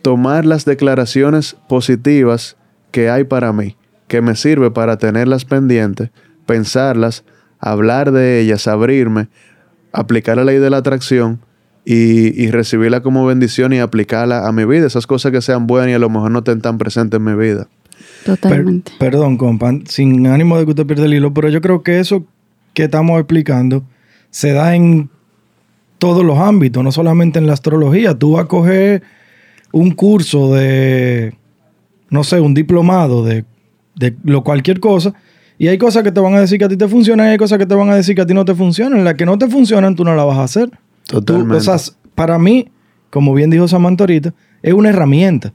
tomar 0.03 0.45
las 0.45 0.65
declaraciones 0.65 1.55
positivas 1.67 2.57
que 2.91 3.09
hay 3.09 3.23
para 3.23 3.51
mí, 3.53 3.75
que 4.07 4.21
me 4.21 4.35
sirve 4.35 4.71
para 4.71 4.97
tenerlas 4.97 5.45
pendientes, 5.45 6.09
pensarlas, 6.45 7.23
hablar 7.59 8.11
de 8.11 8.39
ellas, 8.41 8.67
abrirme, 8.67 9.27
aplicar 9.91 10.37
la 10.37 10.43
ley 10.43 10.57
de 10.59 10.69
la 10.69 10.77
atracción 10.77 11.39
y, 11.85 12.41
y 12.41 12.51
recibirla 12.51 13.01
como 13.01 13.25
bendición 13.25 13.73
y 13.73 13.79
aplicarla 13.79 14.47
a 14.47 14.51
mi 14.51 14.65
vida. 14.65 14.85
Esas 14.87 15.07
cosas 15.07 15.31
que 15.31 15.41
sean 15.41 15.67
buenas 15.67 15.89
y 15.89 15.93
a 15.93 15.99
lo 15.99 16.09
mejor 16.09 16.31
no 16.31 16.39
estén 16.39 16.61
tan 16.61 16.77
presentes 16.77 17.17
en 17.19 17.23
mi 17.25 17.35
vida. 17.35 17.67
Per- 18.25 18.37
Totalmente. 18.37 18.91
perdón, 18.99 19.37
compa, 19.37 19.71
sin 19.85 20.27
ánimo 20.27 20.57
de 20.57 20.65
que 20.65 20.71
usted 20.71 20.85
pierda 20.85 21.05
el 21.05 21.13
hilo, 21.13 21.33
pero 21.33 21.49
yo 21.49 21.61
creo 21.61 21.83
que 21.83 21.99
eso 21.99 22.25
que 22.73 22.83
estamos 22.85 23.19
explicando 23.19 23.83
se 24.29 24.51
da 24.53 24.75
en 24.75 25.09
todos 25.99 26.23
los 26.25 26.37
ámbitos, 26.39 26.83
no 26.83 26.91
solamente 26.91 27.39
en 27.39 27.47
la 27.47 27.53
astrología. 27.53 28.17
Tú 28.17 28.33
vas 28.33 28.45
a 28.45 28.47
coger 28.47 29.03
un 29.71 29.91
curso 29.91 30.53
de, 30.53 31.35
no 32.09 32.23
sé, 32.23 32.39
un 32.39 32.53
diplomado 32.53 33.23
de, 33.23 33.45
de 33.95 34.15
lo 34.23 34.43
cualquier 34.43 34.79
cosa, 34.79 35.13
y 35.57 35.67
hay 35.67 35.77
cosas 35.77 36.03
que 36.03 36.11
te 36.11 36.19
van 36.19 36.33
a 36.33 36.39
decir 36.41 36.57
que 36.59 36.65
a 36.65 36.69
ti 36.69 36.77
te 36.77 36.87
funcionan 36.87 37.27
y 37.27 37.29
hay 37.31 37.37
cosas 37.37 37.57
que 37.59 37.65
te 37.65 37.75
van 37.75 37.89
a 37.89 37.95
decir 37.95 38.15
que 38.15 38.21
a 38.21 38.25
ti 38.25 38.33
no 38.33 38.43
te 38.45 38.55
funcionan. 38.55 39.03
Las 39.03 39.13
que 39.13 39.25
no 39.25 39.37
te 39.37 39.47
funcionan, 39.47 39.95
tú 39.95 40.03
no 40.03 40.15
las 40.15 40.25
vas 40.25 40.37
a 40.37 40.43
hacer. 40.43 40.69
Tú- 41.05 41.21
Totalmente. 41.21 41.57
o 41.57 41.59
sea, 41.61 41.77
para 42.15 42.37
mí, 42.39 42.69
como 43.09 43.33
bien 43.33 43.49
dijo 43.49 43.67
Samantha 43.67 44.03
ahorita, 44.03 44.33
es 44.61 44.73
una 44.73 44.89
herramienta. 44.89 45.53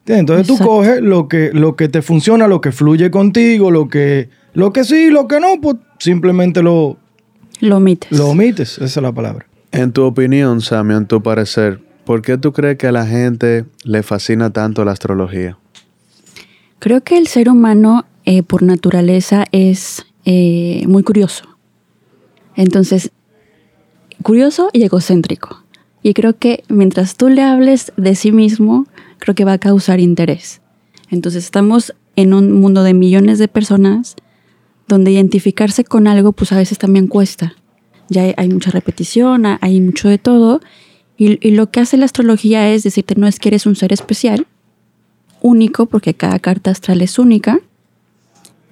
¿Entiendes? 0.00 0.20
Entonces 0.20 0.46
tú 0.46 0.64
coges 0.64 1.00
lo 1.02 1.28
que, 1.28 1.50
lo 1.52 1.74
que 1.76 1.88
te 1.88 2.00
funciona, 2.00 2.46
lo 2.46 2.60
que 2.60 2.70
fluye 2.72 3.10
contigo, 3.10 3.70
lo 3.70 3.88
que, 3.88 4.28
lo 4.54 4.72
que 4.72 4.84
sí, 4.84 5.10
lo 5.10 5.26
que 5.26 5.40
no, 5.40 5.60
pues 5.60 5.76
simplemente 5.98 6.62
lo, 6.62 6.96
Lo 7.60 7.76
omites. 7.78 8.10
lo 8.16 8.28
omites. 8.28 8.74
Esa 8.78 8.84
es 8.84 8.96
la 9.02 9.12
palabra. 9.12 9.46
En 9.72 9.92
tu 9.92 10.04
opinión, 10.04 10.60
Sammy, 10.60 10.94
en 10.94 11.06
tu 11.06 11.22
parecer, 11.22 11.80
¿por 12.04 12.22
qué 12.22 12.38
tú 12.38 12.52
crees 12.52 12.78
que 12.78 12.86
a 12.86 12.92
la 12.92 13.04
gente 13.06 13.64
le 13.84 14.02
fascina 14.04 14.50
tanto 14.50 14.84
la 14.84 14.92
astrología? 14.92 15.58
Creo 16.86 17.00
que 17.02 17.18
el 17.18 17.26
ser 17.26 17.48
humano, 17.48 18.04
eh, 18.26 18.44
por 18.44 18.62
naturaleza, 18.62 19.44
es 19.50 20.06
eh, 20.24 20.84
muy 20.86 21.02
curioso. 21.02 21.42
Entonces, 22.54 23.10
curioso 24.22 24.70
y 24.72 24.84
egocéntrico. 24.84 25.64
Y 26.04 26.14
creo 26.14 26.38
que 26.38 26.62
mientras 26.68 27.16
tú 27.16 27.28
le 27.28 27.42
hables 27.42 27.92
de 27.96 28.14
sí 28.14 28.30
mismo, 28.30 28.86
creo 29.18 29.34
que 29.34 29.44
va 29.44 29.54
a 29.54 29.58
causar 29.58 29.98
interés. 29.98 30.60
Entonces, 31.10 31.42
estamos 31.42 31.92
en 32.14 32.32
un 32.32 32.52
mundo 32.52 32.84
de 32.84 32.94
millones 32.94 33.40
de 33.40 33.48
personas 33.48 34.14
donde 34.86 35.10
identificarse 35.10 35.82
con 35.82 36.06
algo, 36.06 36.30
pues 36.30 36.52
a 36.52 36.56
veces 36.56 36.78
también 36.78 37.08
cuesta. 37.08 37.56
Ya 38.10 38.22
hay, 38.22 38.34
hay 38.36 38.48
mucha 38.48 38.70
repetición, 38.70 39.44
ha- 39.44 39.58
hay 39.60 39.80
mucho 39.80 40.08
de 40.08 40.18
todo. 40.18 40.60
Y, 41.18 41.44
y 41.44 41.50
lo 41.50 41.68
que 41.72 41.80
hace 41.80 41.96
la 41.96 42.04
astrología 42.04 42.72
es 42.72 42.84
decirte, 42.84 43.16
no 43.16 43.26
es 43.26 43.40
que 43.40 43.48
eres 43.48 43.66
un 43.66 43.74
ser 43.74 43.92
especial, 43.92 44.46
único, 45.46 45.86
porque 45.86 46.14
cada 46.14 46.38
carta 46.38 46.70
astral 46.70 47.02
es 47.02 47.18
única, 47.18 47.60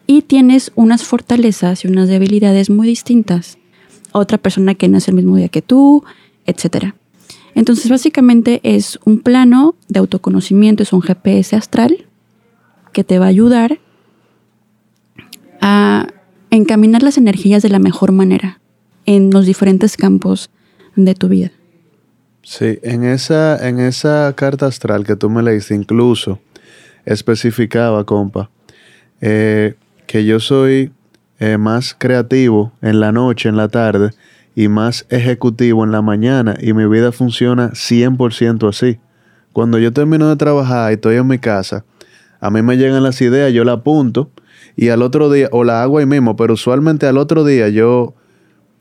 y 0.07 0.23
tienes 0.23 0.73
unas 0.75 1.05
fortalezas 1.05 1.85
y 1.85 1.89
unas 1.89 2.09
debilidades 2.09 2.69
muy 2.69 2.87
distintas 2.87 3.59
otra 4.15 4.39
persona 4.39 4.75
que 4.75 4.89
nace 4.89 5.11
el 5.11 5.17
mismo 5.17 5.37
día 5.37 5.49
que 5.49 5.61
tú, 5.61 6.05
etc. 6.47 6.95
Entonces, 7.55 7.91
básicamente 7.91 8.61
es 8.63 8.99
un 9.05 9.19
plano 9.21 9.75
de 9.89 9.99
autoconocimiento, 9.99 10.83
es 10.83 10.93
un 10.93 11.03
GPS 11.03 11.57
astral 11.57 12.07
que 12.93 13.03
te 13.03 13.19
va 13.19 13.27
a 13.27 13.29
ayudar 13.29 13.81
a 15.61 16.07
encaminar 16.51 17.03
las 17.03 17.19
energías 17.19 17.63
de 17.63 17.71
la 17.71 17.81
mejor 17.81 18.13
manera 18.13 18.61
en 19.05 19.31
los 19.31 19.47
diferentes 19.47 19.97
campos 19.97 20.51
de 20.95 21.15
tu 21.15 21.29
vida. 21.29 21.51
Sí, 22.43 22.79
en 22.83 23.03
esa, 23.03 23.69
en 23.69 23.81
esa 23.81 24.33
carta 24.37 24.67
astral 24.67 25.05
que 25.05 25.17
tú 25.17 25.29
me 25.29 25.43
leíste, 25.43 25.75
incluso 25.75 26.39
especificaba, 27.05 28.05
compa, 28.05 28.51
eh, 29.21 29.75
que 30.07 30.25
yo 30.25 30.41
soy 30.41 30.93
eh, 31.39 31.59
más 31.59 31.95
creativo 31.99 32.73
en 32.83 33.01
la 33.01 33.13
noche, 33.13 33.49
en 33.49 33.57
la 33.57 33.69
tarde, 33.69 34.11
y 34.55 34.69
más 34.69 35.07
ejecutivo 35.09 35.85
en 35.85 35.91
la 35.91 36.03
mañana, 36.03 36.57
y 36.61 36.73
mi 36.73 36.87
vida 36.87 37.11
funciona 37.13 37.71
100% 37.71 38.69
así. 38.69 38.99
Cuando 39.53 39.79
yo 39.79 39.93
termino 39.93 40.29
de 40.29 40.37
trabajar 40.37 40.91
y 40.91 40.95
estoy 40.95 41.17
en 41.17 41.27
mi 41.27 41.39
casa, 41.39 41.85
a 42.41 42.51
mí 42.51 42.63
me 42.63 42.77
llegan 42.77 43.03
las 43.03 43.21
ideas, 43.21 43.53
yo 43.53 43.65
la 43.65 43.73
apunto, 43.73 44.31
y 44.77 44.89
al 44.89 45.03
otro 45.03 45.31
día, 45.31 45.49
o 45.53 45.65
la 45.65 45.83
hago 45.83 45.99
ahí 45.99 46.07
mismo, 46.07 46.37
pero 46.37 46.55
usualmente 46.55 47.07
al 47.07 47.19
otro 47.19 47.45
día 47.45 47.69
yo, 47.69 48.15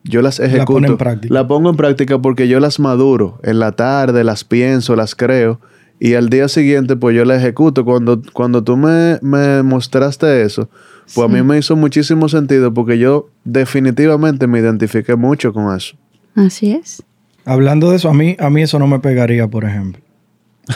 yo 0.03 0.21
las 0.21 0.39
ejecuto. 0.39 0.73
pone 0.73 0.87
en 0.87 0.97
práctica. 0.97 1.33
La 1.33 1.47
pongo 1.47 1.69
en 1.69 1.75
práctica 1.75 2.19
porque 2.19 2.47
yo 2.47 2.59
las 2.59 2.79
maduro. 2.79 3.39
En 3.43 3.59
la 3.59 3.73
tarde 3.73 4.23
las 4.23 4.43
pienso, 4.43 4.95
las 4.95 5.15
creo. 5.15 5.59
Y 6.05 6.15
al 6.15 6.27
día 6.29 6.49
siguiente, 6.49 6.97
pues 6.97 7.15
yo 7.15 7.23
las 7.23 7.41
ejecuto. 7.41 7.85
Cuando, 7.85 8.21
cuando 8.33 8.61
tú 8.61 8.75
me, 8.75 9.19
me 9.21 9.63
mostraste 9.63 10.41
eso, 10.41 10.69
pues 11.15 11.25
a 11.25 11.27
mí 11.29 11.41
me 11.43 11.57
hizo 11.57 11.77
muchísimo 11.77 12.27
sentido 12.27 12.73
porque 12.73 12.97
yo 12.99 13.29
definitivamente 13.45 14.45
me 14.47 14.59
identifiqué 14.59 15.15
mucho 15.15 15.53
con 15.53 15.73
eso. 15.73 15.95
Así 16.35 16.73
es. 16.73 17.03
Hablando 17.45 17.89
de 17.89 17.95
eso, 17.95 18.09
a 18.09 18.13
mí, 18.13 18.35
a 18.37 18.49
mí 18.49 18.61
eso 18.63 18.79
no 18.79 18.87
me 18.87 18.99
pegaría, 18.99 19.47
por 19.47 19.63
ejemplo. 19.63 20.01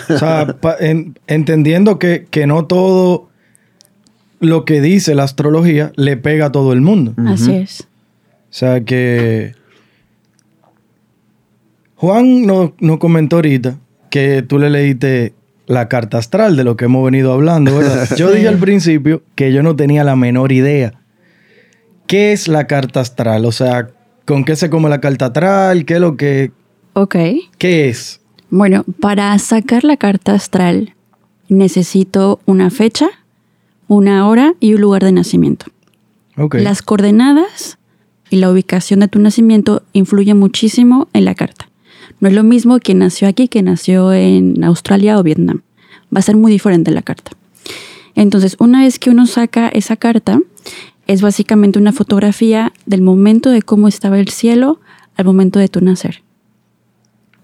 O 0.10 0.18
sea, 0.18 0.56
pa- 0.62 0.78
en- 0.80 1.20
entendiendo 1.28 2.00
que, 2.00 2.26
que 2.32 2.48
no 2.48 2.64
todo 2.66 3.28
lo 4.40 4.64
que 4.64 4.80
dice 4.80 5.14
la 5.14 5.24
astrología 5.24 5.92
le 5.98 6.16
pega 6.16 6.46
a 6.46 6.52
todo 6.54 6.72
el 6.72 6.80
mundo. 6.80 7.14
Así 7.26 7.54
es. 7.54 7.82
O 7.82 7.86
sea 8.54 8.80
que 8.86 9.56
Juan 11.96 12.46
nos 12.46 12.72
nos 12.80 12.98
comentó 13.00 13.38
ahorita 13.38 13.78
que 14.10 14.42
tú 14.42 14.60
le 14.60 14.70
leíste 14.70 15.34
la 15.68 15.90
carta 15.90 16.18
astral 16.18 16.56
de 16.56 16.64
lo 16.64 16.78
que 16.78 16.86
hemos 16.86 17.04
venido 17.04 17.34
hablando, 17.34 17.78
¿verdad? 17.78 18.08
Yo 18.18 18.32
dije 18.32 18.48
al 18.48 18.58
principio 18.58 19.22
que 19.36 19.52
yo 19.52 19.64
no 19.64 19.76
tenía 19.76 20.04
la 20.04 20.16
menor 20.16 20.52
idea. 20.52 20.94
¿Qué 22.08 22.32
es 22.32 22.48
la 22.48 22.68
carta 22.68 23.02
astral? 23.02 23.46
O 23.46 23.52
sea, 23.52 23.90
¿con 24.26 24.46
qué 24.46 24.56
se 24.56 24.70
come 24.70 24.88
la 24.88 25.02
carta 25.02 25.26
astral? 25.26 25.84
¿Qué 25.84 25.96
es 25.96 26.00
lo 26.00 26.16
que... 26.16 26.52
Ok. 26.94 27.16
¿Qué 27.58 27.90
es? 27.90 28.22
Bueno, 28.50 28.86
para 29.02 29.38
sacar 29.40 29.84
la 29.84 29.98
carta 29.98 30.34
astral 30.34 30.96
necesito 31.50 32.40
una 32.46 32.70
fecha, 32.70 33.10
una 33.90 34.28
hora 34.28 34.54
y 34.62 34.74
un 34.74 34.82
lugar 34.82 35.04
de 35.04 35.12
nacimiento. 35.12 35.66
Ok. 36.38 36.56
Las 36.56 36.82
coordenadas 36.82 37.78
y 38.30 38.38
la 38.38 38.50
ubicación 38.50 39.02
de 39.02 39.10
tu 39.10 39.20
nacimiento 39.20 39.84
influye 39.92 40.34
muchísimo 40.34 41.10
en 41.12 41.26
la 41.26 41.36
carta. 41.36 41.67
No 42.20 42.28
es 42.28 42.34
lo 42.34 42.44
mismo 42.44 42.80
quien 42.80 43.00
nació 43.00 43.28
aquí 43.28 43.48
que 43.48 43.62
nació 43.62 44.14
en 44.14 44.64
Australia 44.64 45.20
o 45.20 45.24
Vietnam. 45.24 45.62
Va 46.16 46.20
a 46.20 46.24
ser 46.24 46.36
muy 46.36 46.52
diferente 46.52 46.92
la 46.92 47.02
carta. 47.02 47.32
Entonces, 48.16 48.56
una 48.60 48.82
vez 48.82 48.98
que 48.98 49.12
uno 49.12 49.28
saca 49.28 49.68
esa 49.70 49.96
carta, 49.96 50.40
es 51.06 51.22
básicamente 51.22 51.80
una 51.80 51.94
fotografía 51.94 52.74
del 52.86 53.02
momento 53.02 53.52
de 53.52 53.62
cómo 53.62 53.88
estaba 53.88 54.20
el 54.20 54.30
cielo 54.30 54.80
al 55.16 55.26
momento 55.26 55.60
de 55.60 55.68
tu 55.68 55.82
nacer. 55.82 56.24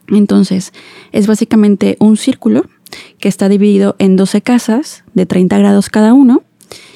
Entonces, 0.08 0.74
es 1.12 1.28
básicamente 1.28 1.96
un 2.00 2.18
círculo 2.18 2.66
que 3.20 3.30
está 3.30 3.50
dividido 3.50 3.96
en 4.00 4.16
12 4.16 4.42
casas 4.42 5.04
de 5.14 5.26
30 5.26 5.58
grados 5.60 5.90
cada 5.90 6.14
uno 6.14 6.44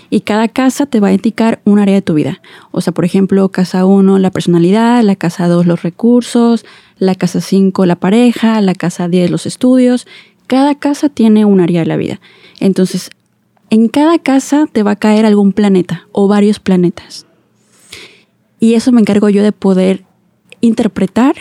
y 0.10 0.22
cada 0.22 0.48
casa 0.48 0.86
te 0.86 1.00
va 1.00 1.10
a 1.10 1.14
indicar 1.14 1.62
un 1.66 1.80
área 1.80 1.96
de 1.96 2.02
tu 2.02 2.14
vida. 2.14 2.42
O 2.72 2.82
sea, 2.82 2.94
por 2.94 3.06
ejemplo, 3.06 3.50
casa 3.50 3.86
1 3.86 4.20
la 4.20 4.32
personalidad, 4.32 5.04
la 5.04 5.16
casa 5.16 5.48
2 5.48 5.66
los 5.66 5.84
recursos, 5.84 6.66
la 6.98 7.16
casa 7.16 7.42
5 7.42 7.86
la 7.86 7.96
pareja, 7.96 8.62
la 8.62 8.74
casa 8.74 9.08
10 9.08 9.32
los 9.32 9.46
estudios. 9.46 10.08
Cada 10.48 10.76
casa 10.76 11.10
tiene 11.10 11.46
un 11.46 11.60
área 11.60 11.82
de 11.82 11.88
la 11.88 11.98
vida. 11.98 12.22
Entonces, 12.60 13.10
en 13.70 13.90
cada 13.90 14.18
casa 14.20 14.66
te 14.72 14.84
va 14.84 14.92
a 14.92 14.96
caer 14.96 15.26
algún 15.26 15.52
planeta 15.52 16.08
o 16.14 16.28
varios 16.28 16.60
planetas. 16.60 17.26
Y 18.60 18.74
eso 18.76 18.92
me 18.92 19.02
encargo 19.02 19.30
yo 19.30 19.44
de 19.44 19.52
poder 19.52 20.06
interpretar 20.62 21.36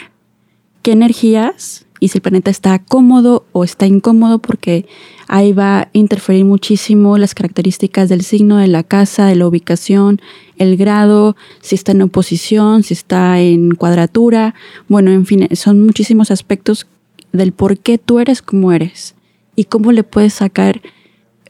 qué 0.82 0.92
energías 0.92 1.85
y 2.00 2.08
si 2.08 2.18
el 2.18 2.22
planeta 2.22 2.50
está 2.50 2.78
cómodo 2.78 3.46
o 3.52 3.64
está 3.64 3.86
incómodo 3.86 4.38
porque 4.38 4.86
ahí 5.28 5.52
va 5.52 5.80
a 5.80 5.88
interferir 5.92 6.44
muchísimo 6.44 7.18
las 7.18 7.34
características 7.34 8.08
del 8.08 8.22
signo 8.22 8.58
de 8.58 8.66
la 8.66 8.82
casa, 8.82 9.26
de 9.26 9.36
la 9.36 9.46
ubicación, 9.46 10.20
el 10.58 10.76
grado, 10.76 11.36
si 11.60 11.74
está 11.74 11.92
en 11.92 12.02
oposición, 12.02 12.82
si 12.82 12.94
está 12.94 13.40
en 13.40 13.74
cuadratura, 13.74 14.54
bueno, 14.88 15.10
en 15.10 15.26
fin, 15.26 15.48
son 15.52 15.84
muchísimos 15.84 16.30
aspectos 16.30 16.86
del 17.32 17.52
por 17.52 17.78
qué 17.78 17.98
tú 17.98 18.18
eres 18.18 18.42
como 18.42 18.72
eres 18.72 19.14
y 19.54 19.64
cómo 19.64 19.92
le 19.92 20.02
puedes 20.02 20.34
sacar 20.34 20.80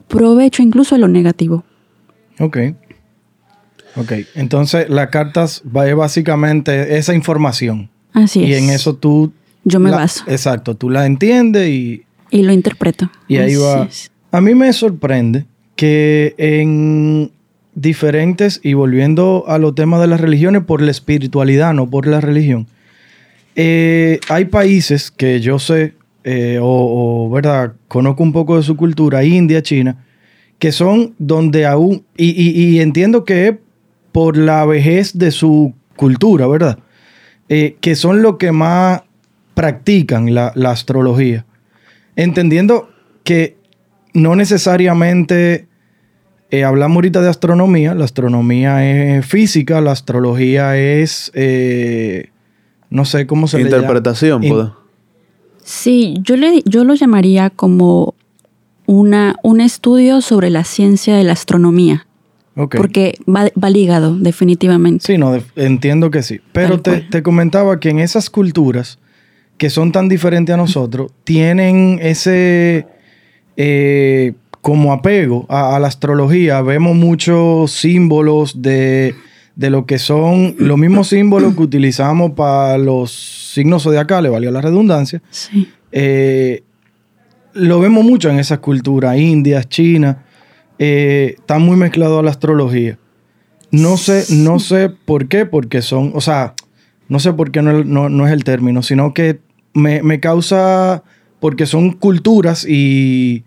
provecho 0.09 0.62
incluso 0.62 0.95
a 0.95 0.99
lo 0.99 1.09
negativo. 1.09 1.65
Ok. 2.38 2.59
Ok, 3.97 4.12
entonces 4.35 4.91
las 4.91 5.09
cartas 5.09 5.62
va 5.65 5.93
básicamente 5.95 6.99
esa 6.99 7.15
información. 7.15 7.88
Así 8.12 8.43
es. 8.43 8.49
Y 8.50 8.55
en 8.55 8.71
eso 8.71 8.95
tú... 8.95 9.33
Yo 9.68 9.80
me 9.80 9.90
baso. 9.90 10.23
Exacto, 10.28 10.76
tú 10.76 10.90
la 10.90 11.06
entiendes 11.06 11.68
y... 11.68 12.04
Y 12.30 12.42
lo 12.42 12.52
interpreto. 12.52 13.11
Y 13.26 13.38
ahí 13.38 13.56
va. 13.56 13.88
A 14.30 14.40
mí 14.40 14.54
me 14.54 14.73
sorprende 14.73 15.44
que 15.75 16.37
en 16.38 17.32
diferentes, 17.75 18.61
y 18.62 18.75
volviendo 18.75 19.42
a 19.49 19.58
los 19.58 19.75
temas 19.75 20.00
de 20.00 20.06
las 20.06 20.20
religiones, 20.20 20.62
por 20.62 20.82
la 20.82 20.92
espiritualidad, 20.92 21.75
no 21.75 21.90
por 21.90 22.06
la 22.06 22.20
religión, 22.20 22.68
eh, 23.56 24.20
hay 24.28 24.44
países 24.44 25.11
que 25.11 25.40
yo 25.40 25.58
sé, 25.58 25.94
eh, 26.23 26.61
o, 26.62 27.28
¿verdad? 27.28 27.73
Conozco 27.88 28.23
un 28.23 28.32
poco 28.32 28.56
de 28.56 28.62
su 28.62 28.76
cultura, 28.76 29.25
India, 29.25 29.62
China, 29.62 30.04
que 30.61 30.70
son 30.70 31.16
donde 31.18 31.66
aún, 31.66 32.04
y, 32.16 32.78
entiendo 32.78 33.25
que 33.25 33.49
es 33.49 33.54
por 34.12 34.37
la 34.37 34.64
vejez 34.64 35.18
de 35.18 35.32
su 35.32 35.75
cultura, 35.96 36.46
¿verdad? 36.46 36.78
Eh, 37.49 37.76
que 37.80 37.96
son 37.96 38.23
los 38.23 38.37
que 38.37 38.52
más 38.52 39.02
practican 39.56 40.34
la, 40.34 40.52
astrología. 40.66 41.46
Entendiendo 42.14 42.90
que 43.25 43.56
no 44.12 44.36
necesariamente 44.36 45.66
eh, 46.50 46.62
hablamos 46.62 46.96
ahorita 46.96 47.22
de 47.22 47.30
astronomía, 47.30 47.94
la 47.94 48.04
astronomía 48.04 49.16
es 49.16 49.25
física, 49.25 49.80
la 49.80 49.92
astrología 49.92 50.76
es, 50.76 51.32
no 52.90 53.04
sé 53.06 53.26
cómo 53.26 53.48
se 53.48 53.62
Interpretación, 53.62 54.42
le 54.42 54.48
llama. 54.50 54.78
Sí, 55.64 56.18
yo, 56.22 56.36
le, 56.36 56.62
yo 56.66 56.84
lo 56.84 56.94
llamaría 56.94 57.48
como 57.48 58.14
una, 58.84 59.36
un 59.42 59.62
estudio 59.62 60.20
sobre 60.20 60.50
la 60.50 60.64
ciencia 60.64 61.16
de 61.16 61.25
la 61.25 61.32
astronomía. 61.32 62.06
Porque 62.54 63.19
va, 63.28 63.69
ligado, 63.69 64.16
definitivamente. 64.16 65.04
Sí, 65.04 65.19
no, 65.19 65.36
entiendo 65.56 66.10
que 66.10 66.23
sí. 66.23 66.40
Pero 66.52 66.80
te, 66.80 67.23
comentaba 67.23 67.80
que 67.80 67.90
en 67.90 67.99
esas 67.99 68.30
culturas 68.30 68.99
que 69.58 69.71
son 69.71 69.92
tan 69.92 70.08
diferentes 70.08 70.52
a 70.52 70.56
nosotros, 70.56 71.12
tienen 71.25 71.99
ese 72.02 72.86
eh, 73.56 74.34
como 74.60 74.92
apego 74.92 75.47
a, 75.49 75.78
la 75.78 75.88
astrología. 75.88 76.60
Vemos 76.62 76.97
muchos 76.97 77.73
símbolos 77.73 78.60
de, 78.62 79.14
de 79.54 79.71
lo 79.71 79.86
que 79.86 79.99
son 79.99 80.54
los 80.58 80.78
mismos 80.78 81.08
símbolos 81.08 81.54
que 81.54 81.62
utilizamos 81.62 82.32
para 82.32 82.76
los 82.78 83.52
signos 83.54 83.84
zodiacales, 83.84 84.30
valía 84.30 84.50
la 84.50 84.60
redundancia, 84.60 85.23
sí. 85.30 85.69
Eh, 85.92 86.62
lo 87.54 87.80
vemos 87.80 88.04
mucho 88.04 88.28
en 88.28 88.38
esas 88.38 88.58
culturas, 88.58 89.16
Indias, 89.16 89.66
China, 89.69 90.25
eh, 90.78 91.36
está 91.38 91.58
muy 91.58 91.76
mezclado 91.76 92.19
a 92.19 92.23
la 92.23 92.30
astrología. 92.30 92.99
No 93.71 93.97
sé, 93.97 94.25
no 94.30 94.58
sé 94.58 94.90
por 94.90 95.26
qué, 95.26 95.47
porque 95.47 95.80
son, 95.80 96.12
o 96.14 96.21
sea, 96.21 96.54
no 97.08 97.19
sé 97.19 97.32
por 97.32 97.50
qué 97.50 97.62
no, 97.62 98.26
es 98.26 98.32
el 98.32 98.45
término, 98.45 98.82
sino 98.82 99.14
que 99.14 99.40
me, 99.76 100.21
causa, 100.21 101.04
porque 101.41 101.67
son 101.67 101.93
culturas 101.93 102.67
y 102.69 103.45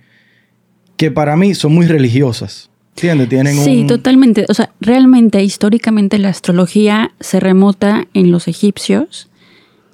que 0.98 1.12
para 1.12 1.36
mí 1.36 1.56
son 1.56 1.74
muy 1.74 1.88
religiosas. 1.88 2.70
¿Entiendes? 2.96 3.30
Tienen 3.30 3.56
sí, 3.56 3.86
totalmente. 3.88 4.46
O 4.50 4.54
sea, 4.54 4.74
realmente, 4.82 5.42
históricamente 5.42 6.20
la 6.20 6.30
astrología 6.30 7.14
se 7.22 7.40
remota 7.40 8.08
en 8.14 8.32
los 8.32 8.50
egipcios 8.50 9.30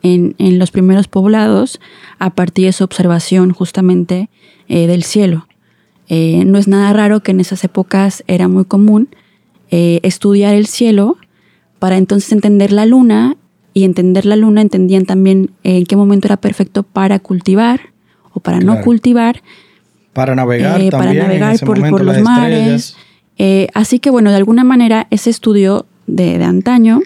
en, 0.05 0.59
los 0.59 0.71
primeros 0.71 1.07
poblados 1.07 1.79
a 2.19 2.29
partir 2.29 2.65
de 2.65 2.73
su 2.73 2.83
observación 2.83 3.51
justamente 3.51 4.29
eh, 4.67 4.87
del 4.87 5.03
cielo. 5.03 5.47
Eh, 6.07 6.43
no 6.45 6.59
es 6.59 6.67
nada 6.67 6.93
raro 6.93 7.21
que 7.21 7.31
en 7.31 7.39
esas 7.39 7.63
épocas 7.63 8.23
era 8.27 8.47
muy 8.47 8.65
común 8.65 9.09
eh, 9.71 9.99
estudiar 10.03 10.53
el 10.53 10.67
cielo 10.67 11.17
para 11.79 11.97
entonces 11.97 12.31
entender 12.31 12.71
la 12.71 12.85
luna 12.85 13.35
y 13.75 13.83
entender 13.83 14.25
la 14.25 14.37
luna 14.37 14.61
entendían 14.61 15.05
también 15.05 15.51
en 15.63 15.85
qué 15.85 15.95
momento 15.95 16.27
era 16.27 16.37
perfecto 16.37 16.81
para 16.81 17.19
cultivar 17.19 17.91
o 18.33 18.39
para 18.39 18.59
no 18.61 18.81
cultivar. 18.81 19.43
Para 20.13 20.33
navegar 20.33 20.71
también. 20.71 20.91
Para 20.91 21.13
navegar 21.13 21.59
por, 21.59 22.01
los 22.01 22.21
mares. 22.21 22.95
así 23.73 23.99
que 23.99 24.09
bueno, 24.09 24.31
de 24.31 24.37
alguna 24.37 24.63
manera 24.63 25.07
ese 25.11 25.29
estudio 25.29 25.85
de, 26.07 26.39
de 26.39 26.45
antaño 26.45 27.01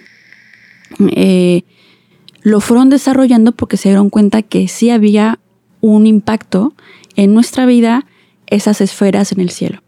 lo 2.43 2.59
fueron 2.59 2.89
desarrollando 2.89 3.51
porque 3.51 3.75
se 3.75 3.89
dieron 3.89 4.09
cuenta 4.09 4.43
que 4.43 4.67
sí 4.67 4.91
había 4.91 5.39
un 5.81 6.07
impacto 6.07 6.73
en 7.15 7.33
nuestra 7.33 7.65
vida 7.65 8.05
esas 8.47 8.79
esferas 8.79 9.31
en 9.31 9.39
el 9.39 9.49
cielo. 9.49 9.81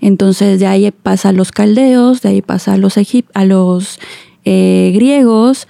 Entonces 0.00 0.60
de 0.60 0.66
ahí 0.66 0.90
pasa 0.90 1.30
a 1.30 1.32
los 1.32 1.52
caldeos, 1.52 2.22
de 2.22 2.30
ahí 2.30 2.42
pasa 2.42 2.74
a 2.74 2.76
los, 2.76 2.96
a 3.34 3.44
los 3.44 4.00
eh, 4.44 4.92
griegos, 4.94 5.66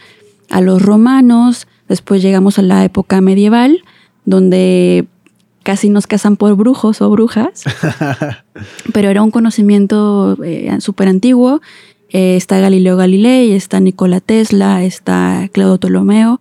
a 0.50 0.60
los 0.60 0.82
romanos, 0.82 1.66
después 1.88 2.22
llegamos 2.22 2.58
a 2.58 2.62
la 2.62 2.84
época 2.84 3.20
medieval, 3.20 3.82
donde 4.24 5.06
casi 5.62 5.90
nos 5.90 6.06
casan 6.06 6.36
por 6.36 6.54
brujos 6.56 7.00
o 7.02 7.10
brujas, 7.10 7.64
pero 8.92 9.08
era 9.10 9.22
un 9.22 9.30
conocimiento 9.30 10.36
eh, 10.44 10.76
súper 10.80 11.08
antiguo 11.08 11.60
eh, 12.10 12.36
está 12.36 12.60
Galileo 12.60 12.96
Galilei, 12.96 13.52
está 13.52 13.80
Nikola 13.80 14.20
Tesla, 14.20 14.84
está 14.84 15.48
Claudio 15.52 15.78
Ptolomeo. 15.78 16.40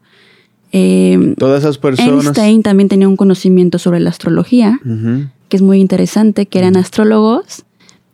Eh, 0.72 1.36
Todas 1.38 1.64
esas 1.64 1.78
personas. 1.78 2.26
Einstein 2.26 2.62
también 2.62 2.90
tenía 2.90 3.08
un 3.08 3.18
conocimiento 3.18 3.80
sobre 3.80 4.00
la 4.00 4.10
astrología, 4.10 4.80
que 5.50 5.58
es 5.58 5.62
muy 5.62 5.80
interesante, 5.80 6.46
que 6.46 6.60
eran 6.60 6.78
astrólogos 6.78 7.66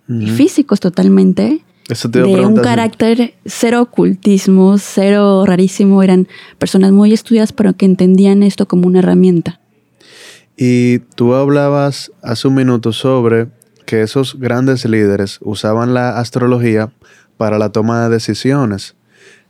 y 0.08 0.28
físicos 0.28 0.80
totalmente. 0.80 1.62
De 2.10 2.46
un 2.46 2.56
carácter 2.56 3.34
cero 3.46 3.82
ocultismo, 3.82 4.78
cero 4.78 5.44
rarísimo. 5.46 6.02
Eran 6.04 6.28
personas 6.58 6.92
muy 6.92 7.14
estudiadas, 7.14 7.52
pero 7.52 7.74
que 7.74 7.86
entendían 7.86 8.44
esto 8.44 8.68
como 8.68 8.88
una 8.88 9.00
herramienta. 9.00 9.60
Y 10.56 11.00
tú 11.16 11.34
hablabas 11.34 12.12
hace 12.22 12.48
un 12.48 12.56
minuto 12.56 12.94
sobre 12.94 13.48
que 13.86 14.04
esos 14.04 14.40
grandes 14.40 14.86
líderes 14.86 15.40
usaban 15.42 15.94
la 15.94 16.20
astrología 16.20 16.92
para 17.38 17.58
la 17.58 17.72
toma 17.72 18.04
de 18.04 18.10
decisiones, 18.10 18.96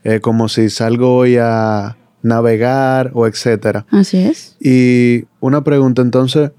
eh, 0.04 0.20
como 0.20 0.50
si 0.50 0.70
salgo 0.70 1.16
hoy 1.16 1.38
a 1.38 1.98
navegar 2.24 3.12
o 3.14 3.28
etcétera. 3.28 3.86
Así 3.92 4.18
es. 4.18 4.56
Y 4.60 5.26
una 5.40 5.64
pregunta 5.64 6.02
entonces, 6.02 6.52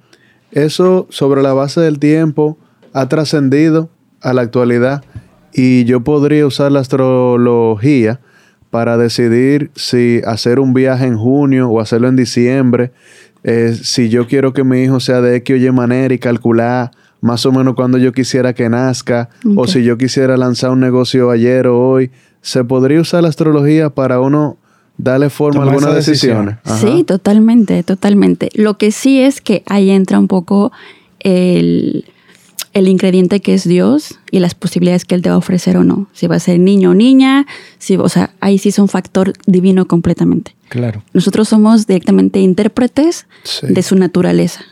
¿eso 0.51 1.07
sobre 1.11 1.43
la 1.43 1.55
base 1.55 1.81
del 1.81 1.99
tiempo 1.99 2.59
ha 2.93 3.09
trascendido 3.09 3.89
a 4.21 4.33
la 4.33 4.43
actualidad 4.43 5.03
y 5.53 5.85
yo 5.85 6.03
podría 6.03 6.47
usar 6.47 6.73
la 6.73 6.81
astrología 6.81 8.21
para 8.71 8.97
decidir 8.97 9.71
si 9.75 10.23
hacer 10.27 10.59
un 10.59 10.73
viaje 10.73 11.05
en 11.07 11.19
junio 11.19 11.69
o 11.69 11.81
hacerlo 11.81 12.09
en 12.09 12.17
diciembre, 12.17 12.93
eh, 13.45 13.77
si 13.81 14.09
yo 14.09 14.27
quiero 14.27 14.53
que 14.53 14.65
mi 14.65 14.83
hijo 14.83 15.01
sea 15.01 15.21
de 15.21 15.37
X 15.37 15.55
o 15.55 15.59
Y 15.59 15.71
manera 15.71 16.15
y 16.15 16.19
calcular 16.19 16.91
más 17.21 17.47
o 17.47 17.53
menos 17.53 17.75
cuando 17.75 17.99
yo 17.99 18.13
quisiera 18.13 18.53
que 18.53 18.69
nazca, 18.69 19.29
o 19.57 19.67
si 19.69 19.85
yo 19.85 19.97
quisiera 19.97 20.37
lanzar 20.37 20.71
un 20.71 20.81
negocio 20.81 21.31
ayer 21.31 21.69
o 21.69 21.79
hoy, 21.79 22.11
¿se 22.41 22.65
podría 22.65 23.01
usar 23.01 23.23
la 23.23 23.29
astrología 23.29 23.91
para 23.91 24.21
uno 24.21 24.57
darle 24.99 25.31
forma 25.31 25.61
a 25.61 25.67
algunas 25.69 25.95
decisión. 25.95 26.47
decisiones? 26.47 26.57
Ajá. 26.65 26.79
Sí, 26.79 27.05
totalmente, 27.05 27.83
totalmente. 27.85 28.49
Lo 28.55 28.77
que 28.77 28.91
sí 28.91 29.21
es 29.21 29.41
que 29.41 29.63
ahí 29.67 29.91
entra 29.91 30.19
un 30.19 30.27
poco 30.27 30.73
el, 31.21 32.07
el 32.73 32.89
ingrediente 32.89 33.41
que 33.41 33.55
es 33.55 33.65
Dios 33.69 34.19
y 34.31 34.41
las 34.41 34.55
posibilidades 34.55 35.05
que 35.05 35.15
Él 35.15 35.23
te 35.23 35.29
va 35.29 35.35
a 35.35 35.39
ofrecer 35.39 35.77
o 35.77 35.85
no. 35.85 36.09
Si 36.13 36.27
va 36.27 36.37
a 36.37 36.41
ser 36.41 36.59
niño 36.59 36.91
o 36.91 36.95
niña, 36.95 37.47
si, 37.79 37.97
o 37.97 38.09
sea, 38.09 38.35
ahí 38.41 38.59
sí 38.59 38.71
es 38.71 38.79
un 38.79 38.89
factor 38.89 39.35
divino 39.47 39.87
completamente. 39.87 40.55
Claro. 40.69 41.03
Nosotros 41.13 41.49
somos 41.49 41.87
directamente 41.87 42.41
intérpretes 42.41 43.27
Sí. 43.43 43.67
de 43.69 43.83
su 43.83 43.95
naturaleza, 43.97 44.65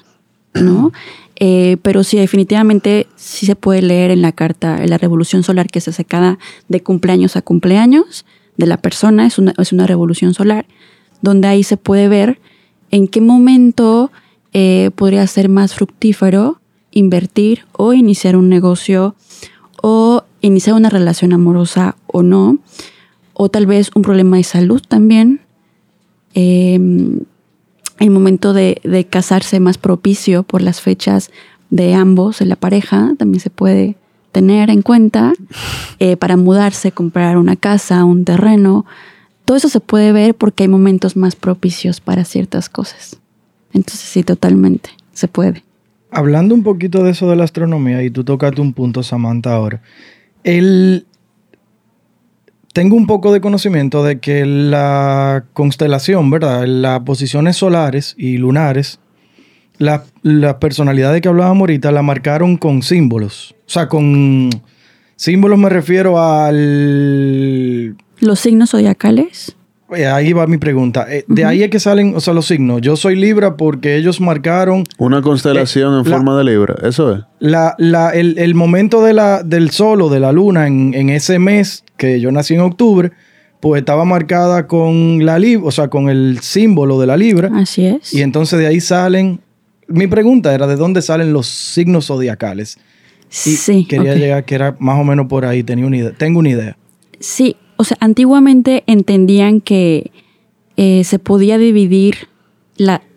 ¿no? 0.55 0.93
Eh, 1.37 1.77
pero 1.83 2.05
sí, 2.05 2.19
definitivamente 2.19 3.07
sí 3.17 3.47
se 3.47 3.57
puede 3.57 3.83
leer 3.83 4.11
en 4.11 4.23
la 4.23 4.33
carta, 4.33 4.83
en 4.83 4.91
la 4.91 4.99
revolución 4.99 5.43
solar 5.43 5.69
que 5.69 5.81
se 5.81 5.91
hace 5.91 6.05
cada 6.05 6.39
de 6.69 6.83
cumpleaños 6.83 7.37
a 7.37 7.43
cumpleaños 7.43 8.25
de 8.57 8.67
la 8.67 8.77
persona, 8.77 9.27
es 9.27 9.39
una, 9.39 9.55
es 9.57 9.73
una 9.73 9.87
revolución 9.87 10.35
solar, 10.35 10.67
donde 11.23 11.49
ahí 11.49 11.63
se 11.65 11.77
puede 11.77 12.09
ver 12.09 12.41
en 12.91 13.09
qué 13.09 13.21
momento 13.21 14.11
eh, 14.53 14.91
podría 14.97 15.27
ser 15.27 15.49
más 15.49 15.75
fructífero 15.75 16.61
invertir 16.93 17.67
o 17.73 17.93
iniciar 17.93 18.37
un 18.37 18.49
negocio 18.49 19.15
o 19.83 20.25
iniciar 20.41 20.77
una 20.77 20.91
relación 20.91 21.33
amorosa 21.33 21.97
o 22.07 22.23
no, 22.23 22.59
o 23.35 23.49
tal 23.49 23.67
vez 23.67 23.91
un 23.95 24.03
problema 24.03 24.37
de 24.37 24.45
salud 24.45 24.83
también. 24.87 25.41
Eh, 26.35 26.79
el 28.01 28.11
momento 28.11 28.53
de, 28.53 29.07
casarse 29.11 29.61
más 29.61 29.79
propicio 29.79 30.43
por 30.43 30.63
las 30.63 30.81
fechas 30.81 31.31
de 31.69 31.95
ambos, 31.95 32.39
de 32.39 32.47
la 32.47 32.57
pareja, 32.57 33.13
también 33.19 33.41
se 33.41 33.51
puede 33.51 33.97
tener 34.33 34.71
en 34.71 34.83
cuenta 34.83 35.33
eh, 35.99 36.17
para 36.17 36.37
mudarse, 36.37 36.93
comprar 36.93 37.37
una 37.37 37.57
casa, 37.57 38.05
un 38.05 38.25
terreno. 38.25 38.87
Todo 39.45 39.57
eso 39.57 39.69
se 39.69 39.81
puede 39.81 40.13
ver 40.13 40.35
porque 40.35 40.65
hay 40.65 40.69
momentos 40.69 41.17
más 41.17 41.37
propicios 41.37 42.01
para 42.01 42.25
ciertas 42.25 42.69
cosas. 42.69 43.19
Entonces 43.73 44.09
sí, 44.09 44.23
totalmente, 44.23 44.91
se 45.13 45.29
puede. 45.29 45.63
Hablando 46.11 46.55
un 46.55 46.63
poquito 46.63 47.05
de 47.05 47.11
eso 47.13 47.29
de 47.31 47.37
la 47.37 47.45
astronomía, 47.45 48.03
y 48.03 48.11
tú 48.11 48.25
tocaste 48.25 48.61
un 48.61 48.73
punto, 48.73 49.03
Samantha, 49.03 49.53
ahora. 49.55 49.81
El... 50.45 51.07
Tengo 52.73 52.95
un 52.95 53.07
poco 53.09 53.33
de 53.33 53.41
conocimiento 53.41 54.05
de 54.05 54.21
que 54.21 54.47
la 54.47 55.45
constelación, 55.55 56.31
¿verdad? 56.31 56.65
Las 56.67 57.01
posiciones 57.01 57.57
solares 57.57 58.15
y 58.17 58.37
lunares, 58.39 59.01
la- 59.79 60.05
las 60.23 60.55
personalidades 60.55 61.21
que 61.21 61.29
hablábamos 61.29 61.63
ahorita 61.63 61.91
la 61.91 62.03
marcaron 62.03 62.57
con 62.57 62.83
símbolos. 62.83 63.57
O 63.67 63.71
sea, 63.71 63.89
con 63.89 64.51
símbolos 65.17 65.59
me 65.59 65.69
refiero 65.69 66.21
al 66.23 67.97
Los 68.21 68.39
signos 68.39 68.71
zodiacales, 68.71 69.57
Eh, 69.97 70.07
Ahí 70.07 70.33
va 70.33 70.47
mi 70.47 70.59
pregunta. 70.59 71.07
Eh, 71.09 71.25
de 71.27 71.45
ahí 71.45 71.63
es 71.63 71.71
que 71.71 71.81
salen, 71.81 72.15
o 72.15 72.21
sea, 72.21 72.33
los 72.35 72.47
signos. 72.47 72.81
Yo 72.81 72.97
soy 72.97 73.17
Libra 73.17 73.57
porque 73.57 73.97
ellos 73.97 74.21
marcaron 74.21 74.85
Una 74.99 75.21
constelación 75.23 75.93
en 75.99 76.05
la- 76.05 76.17
forma 76.17 76.37
de 76.39 76.45
libra, 76.45 76.77
eso 76.83 77.13
es. 77.15 77.21
la, 77.41 77.75
la- 77.79 78.11
el, 78.11 78.39
el 78.39 78.55
momento 78.55 79.03
de 79.03 79.13
la, 79.15 79.43
del 79.43 79.71
sol 79.71 80.03
o 80.03 80.09
de 80.09 80.21
la 80.21 80.33
luna 80.33 80.67
en, 80.67 80.95
en 80.95 81.11
ese 81.11 81.39
mes 81.39 81.85
que 81.97 82.21
yo 82.21 82.31
nací 82.33 82.55
en 82.55 82.61
octubre, 82.61 83.11
pues 83.61 83.81
estaba 83.81 84.05
marcada 84.05 84.67
con 84.67 85.25
la 85.27 85.39
libra, 85.39 85.67
o 85.67 85.71
sea, 85.71 85.89
con 85.89 86.09
el 86.09 86.39
símbolo 86.41 86.99
de 87.01 87.07
la 87.07 87.17
libra. 87.17 87.51
así 87.55 87.85
es. 87.87 88.15
Y 88.15 88.23
entonces 88.23 88.59
de 88.59 88.67
ahí 88.67 88.81
salen. 88.81 89.41
Mi 89.89 90.07
pregunta 90.07 90.55
era 90.55 90.67
de 90.69 90.77
dónde 90.77 91.03
salen 91.03 91.33
los 91.33 91.47
signos 91.49 92.07
zodiacales. 92.07 92.79
Y 93.45 93.57
sí, 93.57 93.87
quería 93.89 94.15
llegar 94.15 94.45
que 94.45 94.55
era 94.55 94.77
más 94.79 94.99
o 95.01 95.05
menos 95.05 95.27
por 95.27 95.45
ahí. 95.45 95.63
Tenía 95.63 95.85
una 95.87 95.97
idea. 95.97 96.13
Tengo 96.17 96.39
una 96.39 96.49
idea. 96.49 96.77
Sí, 97.19 97.57
o 97.81 97.85
sea, 97.85 97.97
antiguamente 98.01 98.85
entendían 98.87 99.63
que 99.63 100.11
eh, 100.77 101.03
se 101.03 101.19
podía 101.19 101.57
dividir 101.57 102.29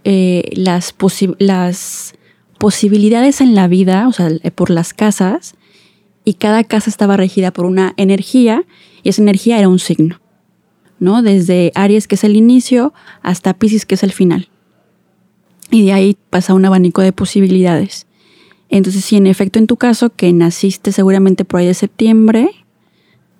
eh, 0.06 0.52
las, 0.56 0.96
las 1.38 2.14
posibilidades 2.60 3.42
en 3.42 3.56
la 3.56 3.68
vida, 3.68 4.08
o 4.08 4.14
sea, 4.14 4.30
eh, 4.30 4.52
por 4.52 4.70
las 4.70 4.94
casas, 4.94 5.56
y 6.24 6.36
cada 6.36 6.64
casa 6.64 6.90
estaba 6.90 7.18
regida 7.18 7.52
por 7.52 7.66
una 7.66 7.94
energía, 7.98 8.64
y 9.04 9.10
esa 9.10 9.22
energía 9.22 9.60
era 9.60 9.68
un 9.68 9.80
signo, 9.80 10.22
¿no? 10.98 11.22
Desde 11.24 11.74
Aries, 11.76 12.08
que 12.08 12.16
es 12.16 12.24
el 12.24 12.38
inicio, 12.38 12.94
hasta 13.22 13.56
Pisces, 13.56 13.86
que 13.86 13.96
es 13.96 14.04
el 14.04 14.14
final. 14.14 14.48
Y 15.72 15.84
de 15.84 15.92
ahí 15.92 16.18
pasa 16.30 16.54
un 16.54 16.64
abanico 16.64 17.02
de 17.02 17.12
posibilidades. 17.12 18.08
Entonces, 18.70 19.04
si 19.04 19.18
en 19.18 19.28
efecto 19.28 19.60
en 19.60 19.68
tu 19.68 19.76
caso, 19.76 20.10
que 20.12 20.32
naciste 20.32 20.94
seguramente 20.94 21.44
por 21.44 21.60
ahí 21.60 21.68
de 21.68 21.74
septiembre, 21.74 22.50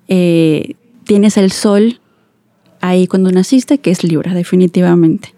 eh, 0.08 0.74
tienes 1.04 1.36
el 1.36 1.52
sol 1.52 2.00
ahí 2.80 3.06
cuando 3.06 3.30
naciste, 3.30 3.78
que 3.78 3.90
es 3.90 4.04
Libra, 4.04 4.34
definitivamente. 4.34 5.34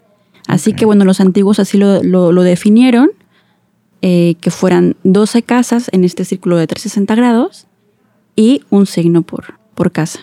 Así 0.48 0.72
que 0.72 0.85
bueno, 0.85 1.05
los 1.05 1.20
antiguos 1.20 1.59
así 1.59 1.76
lo, 1.79 2.02
lo- 2.02 2.33
lo 2.33 2.42
definieron, 2.42 3.11
eh, 4.02 4.37
que 4.40 4.50
fueran 4.50 4.96
12 5.05 5.42
casas 5.42 5.88
en 5.92 6.05
este 6.05 6.24
círculo 6.24 6.57
de 6.57 6.66
360 6.66 7.14
grados 7.14 7.66
y 8.37 8.62
un 8.70 8.87
signo 8.87 9.22
por, 9.22 9.55
por 9.74 9.90
casa. 9.90 10.20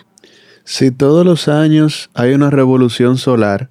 Si 0.64 0.90
todos 0.90 1.26
los 1.26 1.48
años 1.48 2.08
hay 2.14 2.32
una 2.32 2.48
revolución 2.50 3.18
solar, 3.18 3.68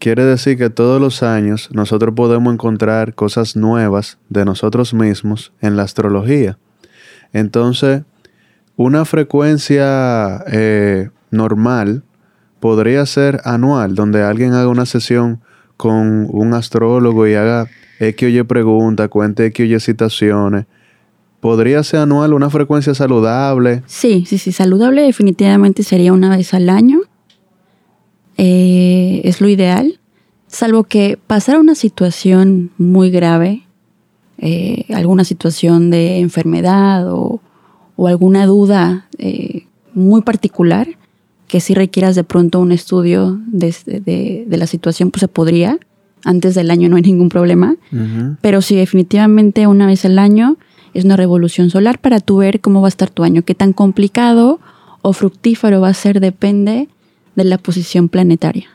quiere 0.00 0.24
decir 0.24 0.56
que 0.58 0.70
todos 0.70 1.00
los 1.00 1.22
años 1.22 1.68
nosotros 1.72 2.14
podemos 2.16 2.52
encontrar 2.52 3.14
cosas 3.14 3.54
nuevas 3.54 4.18
de 4.28 4.44
nosotros 4.44 4.92
mismos 4.94 5.52
en 5.60 5.76
la 5.76 5.82
astrología. 5.84 6.58
Entonces, 7.32 8.02
una 8.82 9.04
frecuencia 9.04 10.42
eh, 10.50 11.10
normal 11.30 12.02
podría 12.60 13.04
ser 13.04 13.42
anual, 13.44 13.94
donde 13.94 14.22
alguien 14.22 14.54
haga 14.54 14.68
una 14.68 14.86
sesión 14.86 15.42
con 15.76 16.26
un 16.30 16.54
astrólogo 16.54 17.26
y 17.26 17.34
haga 17.34 17.68
X 17.98 18.26
o 18.26 18.30
Y 18.30 18.42
preguntas, 18.44 19.10
cuente 19.10 19.44
X 19.44 19.76
o 19.76 19.80
citaciones. 19.80 20.64
Podría 21.40 21.82
ser 21.82 22.00
anual 22.00 22.32
una 22.32 22.48
frecuencia 22.48 22.94
saludable. 22.94 23.82
Sí, 23.84 24.24
sí, 24.26 24.38
sí, 24.38 24.50
saludable 24.50 25.02
definitivamente 25.02 25.82
sería 25.82 26.14
una 26.14 26.34
vez 26.34 26.54
al 26.54 26.70
año. 26.70 27.00
Eh, 28.38 29.20
es 29.24 29.42
lo 29.42 29.50
ideal. 29.50 30.00
Salvo 30.46 30.84
que 30.84 31.18
pasara 31.26 31.60
una 31.60 31.74
situación 31.74 32.70
muy 32.78 33.10
grave, 33.10 33.66
eh, 34.38 34.86
alguna 34.94 35.24
situación 35.24 35.90
de 35.90 36.20
enfermedad 36.20 37.12
o, 37.12 37.42
o 38.00 38.06
alguna 38.08 38.46
duda 38.46 39.06
eh, 39.18 39.66
muy 39.92 40.22
particular, 40.22 40.88
que 41.48 41.60
si 41.60 41.74
requieras 41.74 42.14
de 42.14 42.24
pronto 42.24 42.58
un 42.60 42.72
estudio 42.72 43.38
de, 43.46 43.74
de- 43.84 44.44
de 44.48 44.56
la 44.56 44.66
situación, 44.66 45.10
pues 45.10 45.20
se 45.20 45.28
podría. 45.28 45.78
Antes 46.24 46.54
del 46.54 46.70
año 46.70 46.88
no 46.88 46.96
hay 46.96 47.02
ningún 47.02 47.28
problema. 47.28 47.76
Pero 48.40 48.62
sí, 48.62 48.74
definitivamente 48.76 49.66
una 49.66 49.86
vez 49.86 50.04
al 50.04 50.18
año 50.18 50.56
es 50.94 51.04
una 51.04 51.16
revolución 51.16 51.68
solar 51.70 51.98
para 51.98 52.20
tú 52.20 52.38
ver 52.38 52.60
cómo 52.60 52.80
va 52.80 52.88
a 52.88 52.94
estar 52.94 53.10
tu 53.10 53.22
año. 53.24 53.42
Qué 53.42 53.54
tan 53.54 53.72
complicado 53.74 54.60
o 55.02 55.12
fructífero 55.12 55.80
va 55.80 55.88
a 55.88 55.94
ser 55.94 56.20
depende 56.20 56.88
de 57.36 57.44
la 57.44 57.58
posición 57.58 58.08
planetaria. 58.08 58.66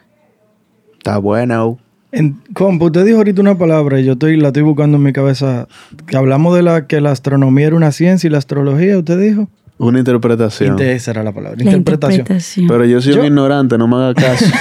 Está 0.98 1.18
bueno. 1.18 1.78
En, 2.16 2.38
compa, 2.54 2.86
usted 2.86 3.06
dijo 3.06 3.18
ahorita 3.18 3.42
una 3.42 3.58
palabra 3.58 4.00
y 4.00 4.06
yo 4.06 4.14
estoy, 4.14 4.38
la 4.38 4.48
estoy 4.48 4.64
buscando 4.64 4.98
en 4.98 5.04
mi 5.04 5.12
cabeza. 5.14 5.68
Que 6.08 6.16
hablamos 6.18 6.56
de 6.56 6.64
la 6.64 6.88
que 6.88 7.02
la 7.02 7.12
astronomía 7.12 7.68
era 7.68 7.76
una 7.76 7.92
ciencia 7.92 8.28
y 8.28 8.32
la 8.32 8.38
astrología, 8.38 8.98
usted 8.98 9.20
dijo. 9.20 9.50
Una 9.78 10.00
interpretación. 10.00 10.78
Inte- 10.78 10.94
esa 10.94 11.12
era 11.12 11.24
la 11.24 11.34
palabra. 11.34 11.58
La 11.58 11.64
interpretación. 11.66 12.22
interpretación. 12.22 12.68
Pero 12.70 12.86
yo 12.86 13.02
soy 13.02 13.14
Yo- 13.16 13.20
un 13.20 13.26
ignorante, 13.28 13.78
no 13.78 13.88
me 13.88 13.96
haga 13.98 14.14
caso. 14.14 14.46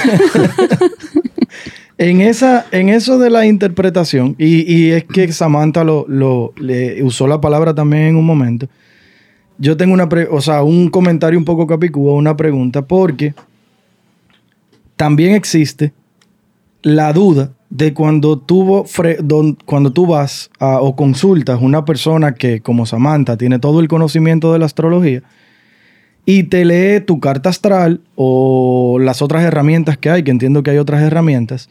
En, 1.97 2.19
esa, 2.19 2.65
en 2.73 2.89
eso 2.89 3.17
de 3.19 3.29
la 3.29 3.45
interpretación, 3.45 4.35
y, 4.37 4.69
y 4.69 4.91
es 4.91 5.05
que 5.05 5.31
Samantha 5.31 5.85
lo, 5.85 6.05
lo- 6.09 6.51
le 6.57 7.01
usó 7.03 7.25
la 7.25 7.39
palabra 7.39 7.73
también 7.73 8.03
en 8.03 8.15
un 8.17 8.25
momento. 8.25 8.67
Yo 9.59 9.77
tengo 9.77 9.93
una, 9.93 10.09
pre- 10.09 10.27
o 10.29 10.41
sea, 10.41 10.61
un 10.63 10.89
comentario 10.89 11.39
un 11.39 11.45
poco 11.45 11.65
capicúa, 11.65 12.15
una 12.15 12.35
pregunta, 12.35 12.81
porque 12.81 13.33
también 14.97 15.35
existe 15.35 15.93
la 16.85 17.13
duda 17.13 17.49
de 17.71 17.95
cuando 17.95 18.37
tú, 18.37 18.85
cuando 19.65 19.91
tú 19.91 20.05
vas 20.05 20.51
a- 20.59 20.79
o 20.81 20.95
consultas 20.95 21.59
una 21.59 21.83
persona 21.83 22.35
que, 22.35 22.61
como 22.61 22.85
Samantha, 22.85 23.37
tiene 23.37 23.57
todo 23.57 23.79
el 23.79 23.87
conocimiento 23.87 24.53
de 24.53 24.59
la 24.59 24.67
astrología 24.67 25.23
y 26.27 26.43
te 26.43 26.63
lee 26.63 27.01
tu 27.03 27.19
carta 27.19 27.49
astral 27.49 28.01
o 28.13 28.99
las 29.01 29.23
otras 29.23 29.43
herramientas 29.43 29.97
que 29.97 30.11
hay, 30.11 30.21
que 30.21 30.29
entiendo 30.29 30.61
que 30.61 30.69
hay 30.69 30.77
otras 30.77 31.01
herramientas, 31.01 31.69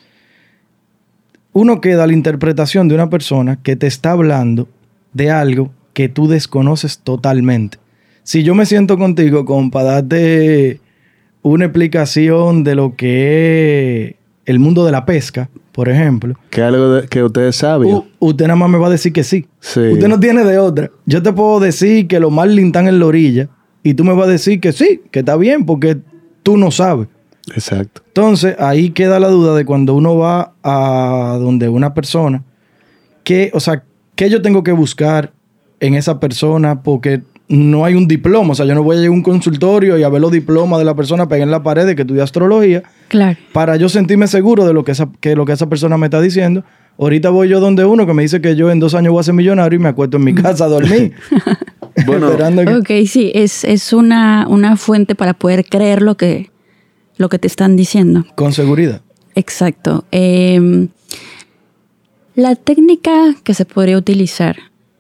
uno 1.53 1.81
queda 1.81 2.03
a 2.03 2.07
la 2.09 2.12
interpretación 2.12 2.88
de 2.88 2.96
una 2.96 3.09
persona 3.09 3.61
que 3.62 3.77
te 3.77 3.87
está 3.87 4.11
hablando 4.11 4.66
de 5.12 5.31
algo 5.31 5.70
que 5.92 6.09
tú 6.09 6.27
desconoces 6.27 6.98
totalmente. 6.98 7.79
Si 8.24 8.42
yo 8.42 8.57
me 8.57 8.66
siento 8.66 8.98
contigo, 8.98 9.44
compa, 9.44 9.85
darte 9.85 10.81
una 11.42 11.66
explicación 11.66 12.64
de 12.64 12.74
lo 12.74 12.96
que 12.96 14.09
es 14.09 14.24
el 14.47 14.59
mundo 14.59 14.85
de 14.85 14.93
la 14.93 15.05
pesca, 15.07 15.49
por 15.73 15.89
ejemplo, 15.89 16.35
que 16.51 16.63
algo 16.63 16.93
de- 16.95 17.09
que 17.09 17.23
usted 17.25 17.51
u- 17.93 18.05
usted 18.19 18.47
nada 18.47 18.57
más 18.57 18.69
me 18.71 18.79
va 18.79 18.87
a 18.89 18.91
decir 18.91 19.13
que 19.13 19.25
sí. 19.25 19.47
sí. 19.61 19.81
Usted 19.93 20.09
no 20.09 20.21
tiene 20.21 20.45
de 20.45 20.59
otra. 20.59 20.91
Yo 21.07 21.23
te 21.23 21.33
puedo 21.33 21.61
decir 21.61 22.07
que 22.07 22.21
los 22.21 22.31
Marlins 22.31 22.67
están 22.69 22.87
en 22.89 22.99
la 23.01 23.07
orilla 23.07 23.49
y 23.83 23.95
tú 23.95 24.05
me 24.05 24.13
vas 24.13 24.27
a 24.29 24.31
decir 24.31 24.61
que 24.61 24.73
sí, 24.73 25.03
que 25.11 25.21
está 25.21 25.37
bien, 25.37 25.65
porque 25.67 25.99
tú 26.43 26.57
no 26.57 26.71
sabes. 26.71 27.09
Exacto. 27.55 28.03
Entonces, 28.07 28.57
ahí 28.59 28.91
queda 28.91 29.19
la 29.21 29.29
duda 29.29 29.55
de 29.55 29.65
cuando 29.65 29.95
uno 29.95 30.17
va 30.17 30.53
a 30.63 31.37
donde 31.41 31.69
una 31.69 31.93
persona, 31.95 32.43
que, 33.23 33.51
o 33.55 33.61
sea, 33.61 33.83
¿qué 34.15 34.31
yo 34.31 34.43
tengo 34.43 34.63
que 34.63 34.73
buscar 34.73 35.33
en 35.81 35.95
esa 35.95 36.21
persona? 36.21 36.83
Porque 36.83 37.23
no 37.49 37.85
hay 37.85 37.95
un 37.95 38.09
diploma. 38.09 38.53
O 38.53 38.55
sea, 38.55 38.65
yo 38.67 38.75
no 38.75 38.83
voy 38.83 38.97
a 38.97 39.01
llegar 39.01 39.11
a 39.13 39.17
un 39.17 39.23
consultorio 39.23 39.99
y 39.99 40.03
a 40.03 40.09
ver 40.09 40.21
los 40.21 40.33
diplomas 40.33 40.79
de 40.79 40.85
la 40.87 40.95
persona 40.95 41.29
pegar 41.29 41.47
en 41.47 41.51
la 41.51 41.63
pared 41.63 41.85
de 41.87 41.95
que 41.95 42.03
estudia 42.03 42.23
astrología. 42.25 42.83
Claro. 43.09 43.38
Para 43.53 43.77
yo 43.77 43.88
sentirme 43.88 44.27
seguro 44.27 44.64
de 44.67 44.73
lo 44.73 44.85
que, 44.85 44.93
esa, 44.93 45.09
que 45.21 45.37
lo 45.37 45.45
que 45.45 45.53
esa 45.53 45.69
persona 45.69 45.97
me 45.99 46.07
está 46.07 46.21
diciendo. 46.21 46.64
Ahorita 46.99 47.31
voy 47.31 47.49
yo 47.49 47.61
donde 47.61 47.85
uno 47.85 48.07
que 48.07 48.14
me 48.14 48.23
dice 48.23 48.40
que 48.40 48.55
yo 48.57 48.71
en 48.71 48.79
dos 48.81 48.95
años 48.95 49.12
voy 49.12 49.21
a 49.21 49.25
ser 49.25 49.35
millonario 49.35 49.79
y 49.79 49.83
me 49.83 49.88
acuesto 49.88 50.17
en 50.17 50.25
mi 50.25 50.35
casa 50.35 50.64
a 50.64 50.69
dormir. 50.69 51.12
Bueno, 52.07 52.27
Esperando 52.29 52.64
que- 52.64 53.03
Ok, 53.03 53.07
sí, 53.09 53.31
es, 53.35 53.62
es 53.62 53.93
una, 53.93 54.47
una 54.49 54.77
fuente 54.77 55.14
para 55.14 55.33
poder 55.35 55.64
creer 55.64 56.03
lo 56.03 56.17
que, 56.17 56.51
lo 57.19 57.29
que 57.29 57.38
te 57.38 57.47
están 57.47 57.77
diciendo. 57.77 58.25
Con 58.35 58.53
seguridad. 58.53 59.01
Exacto. 59.37 60.05
Eh, 60.11 60.88
la 62.35 62.57
técnica 62.57 63.35
que 63.45 63.55
se 63.55 63.64
podría 63.64 63.97
utilizar 63.97 64.57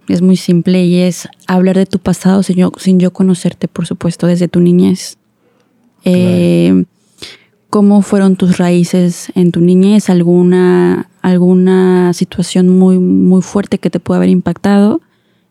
es 0.08 0.22
muy 0.22 0.36
simple 0.36 0.84
y 0.84 1.00
es 1.00 1.28
hablar 1.48 1.76
de 1.76 1.86
tu 1.86 1.98
pasado 1.98 2.42
sin 2.44 2.56
yo, 2.56 2.72
sin 2.78 3.00
yo 3.00 3.12
conocerte, 3.12 3.66
por 3.66 3.86
supuesto, 3.86 4.26
desde 4.28 4.46
tu 4.48 4.60
niñez. 4.60 5.16
Eh, 6.04 6.84
¿Cómo 7.74 8.02
fueron 8.02 8.36
tus 8.36 8.56
raíces 8.58 9.32
en 9.34 9.50
tu 9.50 9.60
niñez? 9.60 10.08
¿Alguna, 10.08 11.10
alguna 11.22 12.12
situación 12.12 12.68
muy, 12.68 13.00
muy 13.00 13.42
fuerte 13.42 13.78
que 13.78 13.90
te 13.90 13.98
puede 13.98 14.18
haber 14.18 14.28
impactado? 14.28 15.00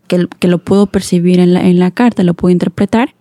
Que, 0.07 0.29
que 0.39 0.47
lo 0.47 0.59
puedo 0.59 0.85
percibir 0.85 1.41
en 1.41 1.53
la, 1.53 1.67
en 1.67 1.79
la 1.79 1.91
carta, 1.91 2.23
lo 2.23 2.33
puedo 2.33 2.53
interpretar. 2.53 3.13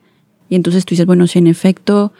Y 0.49 0.55
entonces 0.55 0.85
tú 0.85 0.91
dices, 0.91 1.07
bueno, 1.07 1.27
si 1.27 1.41
en 1.41 1.49
efecto, 1.49 2.13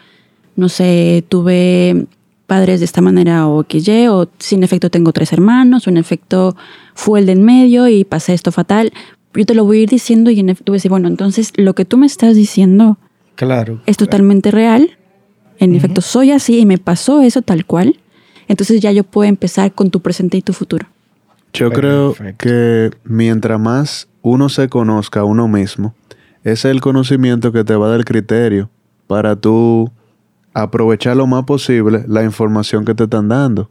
no 0.57 0.67
sé, 0.67 1.23
tuve 1.29 2.05
padres 2.47 2.81
de 2.81 2.85
esta 2.85 2.99
manera 2.99 3.47
o 3.47 3.63
XY, 3.63 4.09
o 4.09 4.27
si 4.39 4.55
en 4.55 4.63
efecto 4.63 4.89
tengo 4.89 5.13
tres 5.13 5.31
hermanos, 5.31 5.87
o 5.87 5.89
en 5.89 5.95
efecto 5.95 6.57
fue 6.95 7.21
el 7.21 7.27
de 7.27 7.31
en 7.31 7.43
medio 7.43 7.87
y 7.87 8.03
pasé 8.03 8.33
esto 8.33 8.51
fatal. 8.51 8.91
Yo 9.33 9.45
te 9.45 9.55
lo 9.55 9.63
voy 9.63 9.77
a 9.77 9.81
ir 9.83 9.89
diciendo 9.89 10.31
y 10.31 10.41
en 10.41 10.49
efecto 10.49 10.73
voy 10.73 10.75
a 10.75 10.79
decir, 10.79 10.91
bueno, 10.91 11.07
entonces 11.07 11.53
lo 11.55 11.75
que 11.75 11.85
tú 11.85 11.95
me 11.95 12.07
estás 12.07 12.35
diciendo 12.35 12.97
Claro. 13.35 13.79
es 13.85 13.95
totalmente 13.95 14.51
real. 14.51 14.97
En 15.59 15.75
efecto, 15.75 16.01
soy 16.01 16.31
así 16.31 16.59
y 16.59 16.65
me 16.65 16.77
pasó 16.77 17.21
eso 17.21 17.41
tal 17.41 17.65
cual. 17.65 17.99
Entonces 18.47 18.81
ya 18.81 18.91
yo 18.91 19.03
puedo 19.03 19.27
empezar 19.29 19.71
con 19.73 19.89
tu 19.89 20.01
presente 20.01 20.37
y 20.37 20.41
tu 20.41 20.53
futuro. 20.53 20.87
Yo 21.53 21.71
creo 21.71 22.13
Perfecto. 22.13 22.43
que 22.45 22.91
mientras 23.03 23.59
más 23.59 24.07
uno 24.21 24.49
se 24.49 24.67
conozca 24.69 25.21
a 25.21 25.23
uno 25.23 25.47
mismo, 25.47 25.93
ese 26.43 26.51
es 26.69 26.73
el 26.75 26.81
conocimiento 26.81 27.51
que 27.51 27.63
te 27.63 27.75
va 27.75 27.85
a 27.85 27.89
dar 27.91 27.99
el 27.99 28.05
criterio 28.05 28.69
para 29.07 29.35
tú 29.35 29.91
aprovechar 30.53 31.15
lo 31.15 31.27
más 31.27 31.43
posible 31.45 32.03
la 32.07 32.23
información 32.23 32.83
que 32.85 32.93
te 32.95 33.03
están 33.05 33.27
dando. 33.29 33.69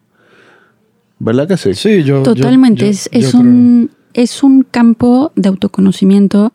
¿Verdad 1.18 1.46
que 1.48 1.56
sí? 1.56 1.74
Sí, 1.74 2.02
yo. 2.02 2.22
Totalmente. 2.22 2.82
yo- 2.84 2.90
es, 2.90 3.08
yo 3.12 3.18
es 3.18 3.28
creo. 3.30 3.40
un, 3.40 3.90
es 4.14 4.42
un 4.42 4.62
campo 4.62 5.32
de 5.36 5.48
autoconocimiento 5.48 6.52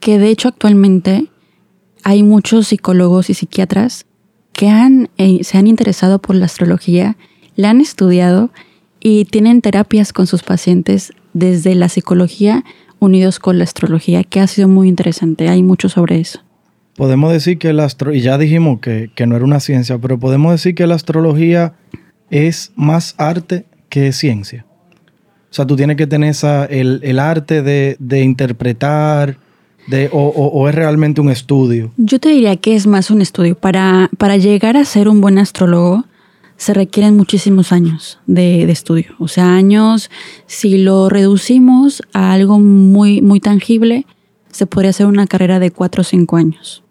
que 0.00 0.18
de 0.18 0.28
hecho 0.30 0.48
actualmente 0.48 1.26
hay 2.02 2.22
muchos 2.22 2.68
psicólogos 2.68 3.30
y 3.30 3.34
psiquiatras 3.34 4.06
que 4.56 4.70
han, 4.70 5.10
eh, 5.18 5.44
se 5.44 5.58
han 5.58 5.66
interesado 5.66 6.18
por 6.18 6.34
la 6.34 6.46
astrología, 6.46 7.16
la 7.56 7.70
han 7.70 7.82
estudiado 7.82 8.50
y 9.00 9.26
tienen 9.26 9.60
terapias 9.60 10.14
con 10.14 10.26
sus 10.26 10.42
pacientes 10.42 11.12
desde 11.34 11.74
la 11.74 11.90
psicología 11.90 12.64
unidos 12.98 13.38
con 13.38 13.58
la 13.58 13.64
astrología, 13.64 14.24
que 14.24 14.40
ha 14.40 14.46
sido 14.46 14.66
muy 14.66 14.88
interesante. 14.88 15.50
Hay 15.50 15.62
mucho 15.62 15.90
sobre 15.90 16.18
eso. 16.18 16.40
Podemos 16.96 17.30
decir 17.30 17.58
que 17.58 17.74
la 17.74 17.84
astro 17.84 18.14
y 18.14 18.22
ya 18.22 18.38
dijimos 18.38 18.80
que, 18.80 19.10
que 19.14 19.26
no 19.26 19.36
era 19.36 19.44
una 19.44 19.60
ciencia, 19.60 19.98
pero 19.98 20.18
podemos 20.18 20.52
decir 20.52 20.74
que 20.74 20.86
la 20.86 20.94
astrología 20.94 21.74
es 22.30 22.72
más 22.74 23.14
arte 23.18 23.66
que 23.90 24.10
ciencia. 24.12 24.64
O 25.50 25.54
sea, 25.54 25.66
tú 25.66 25.76
tienes 25.76 25.98
que 25.98 26.06
tener 26.06 26.30
esa, 26.30 26.64
el, 26.64 27.00
el 27.02 27.18
arte 27.18 27.60
de, 27.60 27.96
de 27.98 28.22
interpretar, 28.22 29.36
de, 29.86 30.08
o, 30.12 30.18
o- 30.18 30.48
o 30.48 30.68
es 30.68 30.74
realmente 30.74 31.20
un 31.20 31.30
estudio. 31.30 31.92
Yo 31.96 32.18
te 32.18 32.30
diría 32.30 32.56
que 32.56 32.74
es 32.74 32.86
más 32.86 33.10
un 33.10 33.22
estudio. 33.22 33.56
Para, 33.56 34.10
para 34.18 34.36
llegar 34.36 34.76
a 34.76 34.84
ser 34.84 35.08
un 35.08 35.20
buen 35.20 35.38
astrólogo 35.38 36.04
se 36.56 36.72
requieren 36.72 37.16
muchísimos 37.16 37.70
años 37.72 38.18
de, 38.26 38.64
de 38.66 38.72
estudio. 38.72 39.14
O 39.18 39.28
sea, 39.28 39.54
años, 39.54 40.10
si 40.46 40.78
lo 40.78 41.08
reducimos 41.10 42.02
a 42.14 42.32
algo 42.32 42.58
muy, 42.58 43.20
muy 43.20 43.40
tangible, 43.40 44.06
se 44.50 44.66
podría 44.66 44.90
hacer 44.90 45.06
una 45.06 45.26
carrera 45.26 45.58
de 45.58 45.70
cuatro 45.70 46.00
o 46.00 46.04
cinco 46.04 46.36
años. 46.36 46.82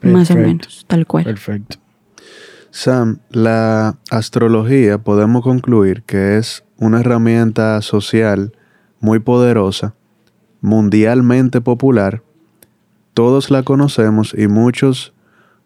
Más 0.00 0.30
o 0.30 0.34
menos, 0.36 0.86
tal 0.88 1.06
cual. 1.06 1.24
Perfecto. 1.24 1.76
Sam, 2.70 3.18
la 3.30 3.98
astrología 4.10 4.96
podemos 4.98 5.42
concluir 5.42 6.02
que 6.04 6.38
es 6.38 6.64
una 6.78 7.00
herramienta 7.00 7.82
social 7.82 8.52
muy 9.00 9.18
poderosa, 9.18 9.94
mundialmente 10.62 11.60
popular. 11.60 12.22
Todos 13.20 13.50
la 13.50 13.64
conocemos 13.64 14.34
y 14.34 14.48
muchos, 14.48 15.12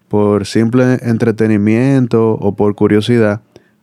por 0.09 0.45
simple 0.45 0.99
entretenimiento 1.03 2.33
o 2.33 2.57
por 2.57 2.75
curiosidad, 2.75 3.43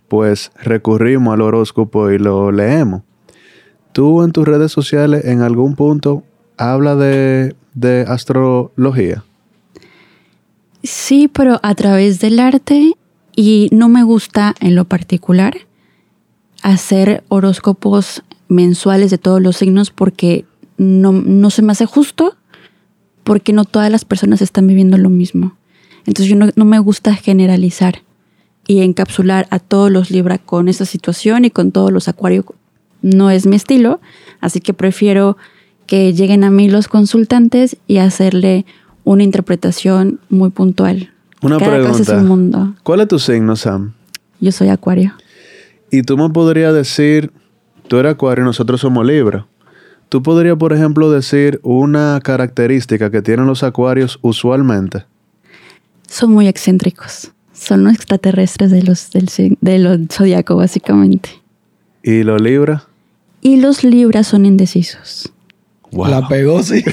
pues 0.09 0.51
recurrimos 0.61 1.33
al 1.33 1.39
horóscopo 1.39 2.11
y 2.11 2.19
lo 2.19 2.51
leemos. 2.51 3.03
¿Tú 3.93 4.23
en 4.23 4.33
tus 4.33 4.45
redes 4.45 4.73
sociales 4.73 5.23
en 5.23 5.39
algún 5.41 5.77
punto 5.77 6.25
habla 6.57 6.97
de, 6.97 7.55
de 7.73 8.01
astrología? 8.09 9.23
Sí, 10.83 11.29
pero 11.29 11.61
a 11.63 11.73
través 11.73 12.19
del 12.19 12.41
arte 12.41 12.95
y 13.37 13.69
no 13.71 13.87
me 13.87 14.03
gusta 14.03 14.53
en 14.59 14.75
lo 14.75 14.83
particular 14.83 15.55
hacer 16.61 17.23
horóscopos 17.29 18.21
mensuales 18.49 19.11
de 19.11 19.17
todos 19.17 19.41
los 19.41 19.55
signos 19.55 19.91
porque 19.91 20.43
no, 20.75 21.13
no 21.13 21.49
se 21.51 21.61
me 21.61 21.71
hace 21.71 21.85
justo 21.85 22.35
porque 23.23 23.53
no 23.53 23.65
todas 23.65 23.91
las 23.91 24.05
personas 24.05 24.41
están 24.41 24.67
viviendo 24.67 24.97
lo 24.97 25.09
mismo. 25.09 25.55
Entonces 26.05 26.27
yo 26.27 26.35
no, 26.35 26.49
no 26.55 26.65
me 26.65 26.79
gusta 26.79 27.15
generalizar 27.15 28.01
y 28.67 28.81
encapsular 28.81 29.47
a 29.49 29.59
todos 29.59 29.91
los 29.91 30.11
Libra 30.11 30.37
con 30.37 30.67
esa 30.67 30.85
situación 30.85 31.45
y 31.45 31.51
con 31.51 31.71
todos 31.71 31.91
los 31.91 32.07
Acuario. 32.07 32.45
No 33.01 33.29
es 33.31 33.45
mi 33.45 33.55
estilo, 33.55 33.99
así 34.39 34.59
que 34.61 34.73
prefiero 34.73 35.37
que 35.87 36.13
lleguen 36.13 36.43
a 36.43 36.51
mí 36.51 36.69
los 36.69 36.87
consultantes 36.87 37.77
y 37.87 37.97
hacerle 37.97 38.65
una 39.03 39.23
interpretación 39.23 40.19
muy 40.29 40.49
puntual. 40.49 41.11
Una 41.41 41.57
Cada 41.57 41.71
pregunta. 41.71 41.97
caso 41.97 42.03
es 42.03 42.21
un 42.21 42.27
mundo. 42.27 42.75
¿Cuál 42.83 43.01
es 43.01 43.07
tu 43.07 43.19
signo, 43.19 43.55
Sam? 43.55 43.93
Yo 44.39 44.51
soy 44.51 44.69
Acuario. 44.69 45.13
Y 45.89 46.03
tú 46.03 46.17
me 46.17 46.29
podrías 46.29 46.73
decir, 46.73 47.31
tú 47.87 47.97
eres 47.97 48.13
Acuario 48.13 48.43
y 48.43 48.45
nosotros 48.45 48.79
somos 48.79 49.05
Libra. 49.05 49.47
Tú 50.11 50.21
podrías, 50.21 50.57
por 50.57 50.73
ejemplo, 50.73 51.09
decir 51.09 51.61
una 51.63 52.19
característica 52.21 53.09
que 53.09 53.21
tienen 53.21 53.45
los 53.45 53.63
Acuarios 53.63 54.19
usualmente. 54.21 55.05
Son 56.05 56.33
muy 56.33 56.49
excéntricos. 56.49 57.31
Son 57.53 57.85
los 57.85 57.93
extraterrestres 57.93 58.71
de 58.71 58.83
los, 58.83 59.09
del, 59.11 59.57
de 59.61 59.79
los 59.79 59.99
zodiaco, 60.11 60.57
básicamente. 60.57 61.29
¿Y 62.03 62.23
los 62.23 62.41
Libra? 62.41 62.83
Y 63.39 63.61
los 63.61 63.85
Libras 63.85 64.27
son 64.27 64.45
indecisos. 64.45 65.31
Wow. 65.91 66.09
La 66.09 66.27
pegó, 66.27 66.61
sí. 66.61 66.83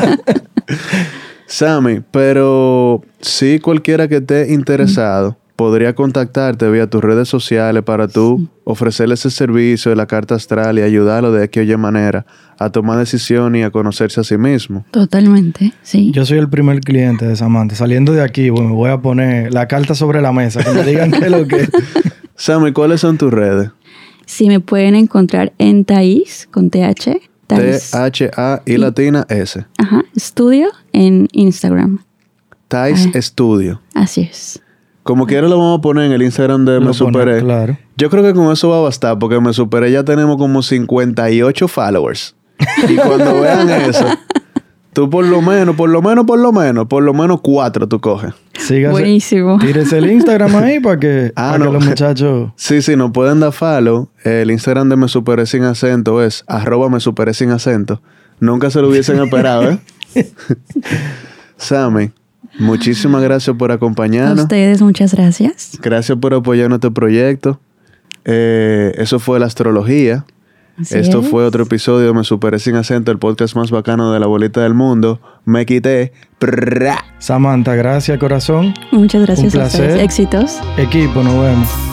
Sammy, 1.48 2.00
pero 2.10 3.02
si 3.20 3.58
cualquiera 3.58 4.08
que 4.08 4.16
esté 4.16 4.54
interesado 4.54 5.36
podría 5.60 5.94
contactarte 5.94 6.70
vía 6.70 6.88
tus 6.88 7.04
redes 7.04 7.28
sociales 7.28 7.82
para 7.82 8.08
tú 8.08 8.48
ofrecerle 8.64 9.12
ese 9.12 9.30
servicio 9.30 9.90
de 9.90 9.96
la 9.96 10.06
carta 10.06 10.34
astral 10.34 10.78
y 10.78 10.82
ayudarlo 10.82 11.32
de 11.32 11.44
aquella 11.44 11.76
manera 11.76 12.24
a 12.58 12.70
tomar 12.70 12.96
decisiones 12.96 13.60
y 13.60 13.62
a 13.64 13.70
conocerse 13.70 14.20
a 14.22 14.24
sí 14.24 14.38
mismo. 14.38 14.86
Totalmente, 14.90 15.74
sí. 15.82 16.12
Yo 16.14 16.24
soy 16.24 16.38
el 16.38 16.48
primer 16.48 16.80
cliente 16.80 17.26
de 17.26 17.36
Samantha. 17.36 17.74
Saliendo 17.76 18.14
de 18.14 18.22
aquí, 18.22 18.48
bueno, 18.48 18.74
voy 18.74 18.88
a 18.88 19.02
poner 19.02 19.52
la 19.52 19.68
carta 19.68 19.94
sobre 19.94 20.22
la 20.22 20.32
mesa. 20.32 20.64
Que 20.64 20.70
me 20.70 20.82
digan 20.82 21.10
qué 21.10 21.26
es 21.26 21.30
lo 21.30 21.46
que. 21.46 21.68
Sammy, 22.36 22.72
¿cuáles 22.72 23.02
son 23.02 23.18
tus 23.18 23.30
redes? 23.30 23.68
Sí, 24.24 24.48
me 24.48 24.60
pueden 24.60 24.94
encontrar 24.94 25.52
en 25.58 25.84
Thais, 25.84 26.48
con 26.50 26.70
TH. 26.70 27.20
Thais, 27.48 27.90
T-H-A 27.90 28.62
y 28.64 28.78
latina 28.78 29.26
S. 29.28 29.66
ajá, 29.76 30.04
estudio 30.16 30.68
en 30.94 31.28
Instagram. 31.32 31.98
Thais 32.68 33.10
Ah. 33.14 33.20
Studio. 33.20 33.82
Así 33.94 34.22
es. 34.22 34.62
Como 35.10 35.26
quiera 35.26 35.48
lo 35.48 35.58
vamos 35.58 35.78
a 35.80 35.82
poner 35.82 36.04
en 36.04 36.12
el 36.12 36.22
Instagram 36.22 36.64
de 36.64 36.74
Lo 36.74 36.80
Me 36.80 36.86
pone, 36.86 36.94
Superé. 36.94 37.40
claro. 37.40 37.76
Yo 37.96 38.10
creo 38.10 38.22
que 38.22 38.32
con 38.32 38.52
eso 38.52 38.68
va 38.68 38.76
a 38.76 38.80
bastar 38.82 39.18
porque 39.18 39.40
Me 39.40 39.52
Superé 39.52 39.90
ya 39.90 40.04
tenemos 40.04 40.36
como 40.36 40.62
58 40.62 41.66
followers. 41.66 42.36
Y 42.88 42.94
cuando 42.94 43.40
vean 43.40 43.68
eso, 43.70 44.04
tú 44.92 45.10
por 45.10 45.24
lo 45.24 45.42
menos, 45.42 45.74
por 45.74 45.90
lo 45.90 46.00
menos, 46.00 46.26
por 46.26 46.38
lo 46.38 46.52
menos, 46.52 46.86
por 46.86 47.02
lo 47.02 47.12
menos 47.12 47.40
cuatro 47.42 47.88
tú 47.88 48.00
coges. 48.00 48.34
Sígase. 48.56 48.92
Buenísimo. 48.92 49.58
Tírese 49.58 49.98
el 49.98 50.12
Instagram 50.12 50.54
ahí 50.54 50.78
para 50.82 51.00
que, 51.00 51.32
Ah, 51.34 51.52
para 51.54 51.58
no. 51.58 51.64
que 51.66 51.72
los 51.72 51.86
muchachos. 51.86 52.50
Sí, 52.56 52.80
sí, 52.80 52.94
nos 52.94 53.10
pueden 53.10 53.40
dar 53.40 53.50
follow. 53.50 54.10
El 54.22 54.52
Instagram 54.52 54.90
de 54.90 54.94
Me 54.96 55.08
Superé 55.08 55.44
sin 55.46 55.64
acento 55.64 56.22
es 56.22 56.44
arroba 56.46 56.88
Me 56.88 57.00
Superé 57.00 57.34
sin 57.34 57.50
acento. 57.50 58.00
Nunca 58.38 58.70
se 58.70 58.80
lo 58.80 58.88
hubiesen 58.88 59.18
esperado, 59.20 59.70
¿eh? 59.72 59.78
Sammy, 61.56 62.10
muchísimas 62.58 63.22
gracias 63.22 63.56
por 63.56 63.70
A 63.70 63.74
acompañarnos. 63.74 64.40
ustedes, 64.42 64.82
muchas 64.82 65.14
gracias. 65.14 65.78
Gracias 65.82 66.18
por 66.18 66.34
apoyar 66.34 66.68
nuestro 66.68 66.92
proyecto. 66.92 67.60
Eh, 68.24 68.92
eso 68.98 69.18
fue 69.18 69.38
la 69.40 69.46
astrología. 69.46 70.24
Así 70.78 70.96
Esto 70.96 71.20
es. 71.20 71.28
fue 71.28 71.44
otro 71.44 71.64
episodio 71.64 72.06
de 72.06 72.14
Me 72.14 72.24
Superé 72.24 72.58
Sin 72.58 72.74
Acento, 72.76 73.10
el 73.12 73.18
podcast 73.18 73.54
más 73.54 73.70
bacano 73.70 74.12
de 74.12 74.20
la 74.20 74.26
bolita 74.26 74.62
del 74.62 74.72
mundo. 74.74 75.20
Me 75.44 75.66
quité. 75.66 76.12
Prrra. 76.38 77.04
Samantha, 77.18 77.74
gracias, 77.74 78.18
corazón. 78.18 78.72
Muchas 78.92 79.22
gracias 79.26 79.54
Un 79.54 79.60
a 79.60 79.64
ustedes. 79.66 79.86
placer. 79.88 80.04
Éxitos. 80.04 80.58
Equipo, 80.78 81.22
nos 81.22 81.34
vemos. 81.42 81.89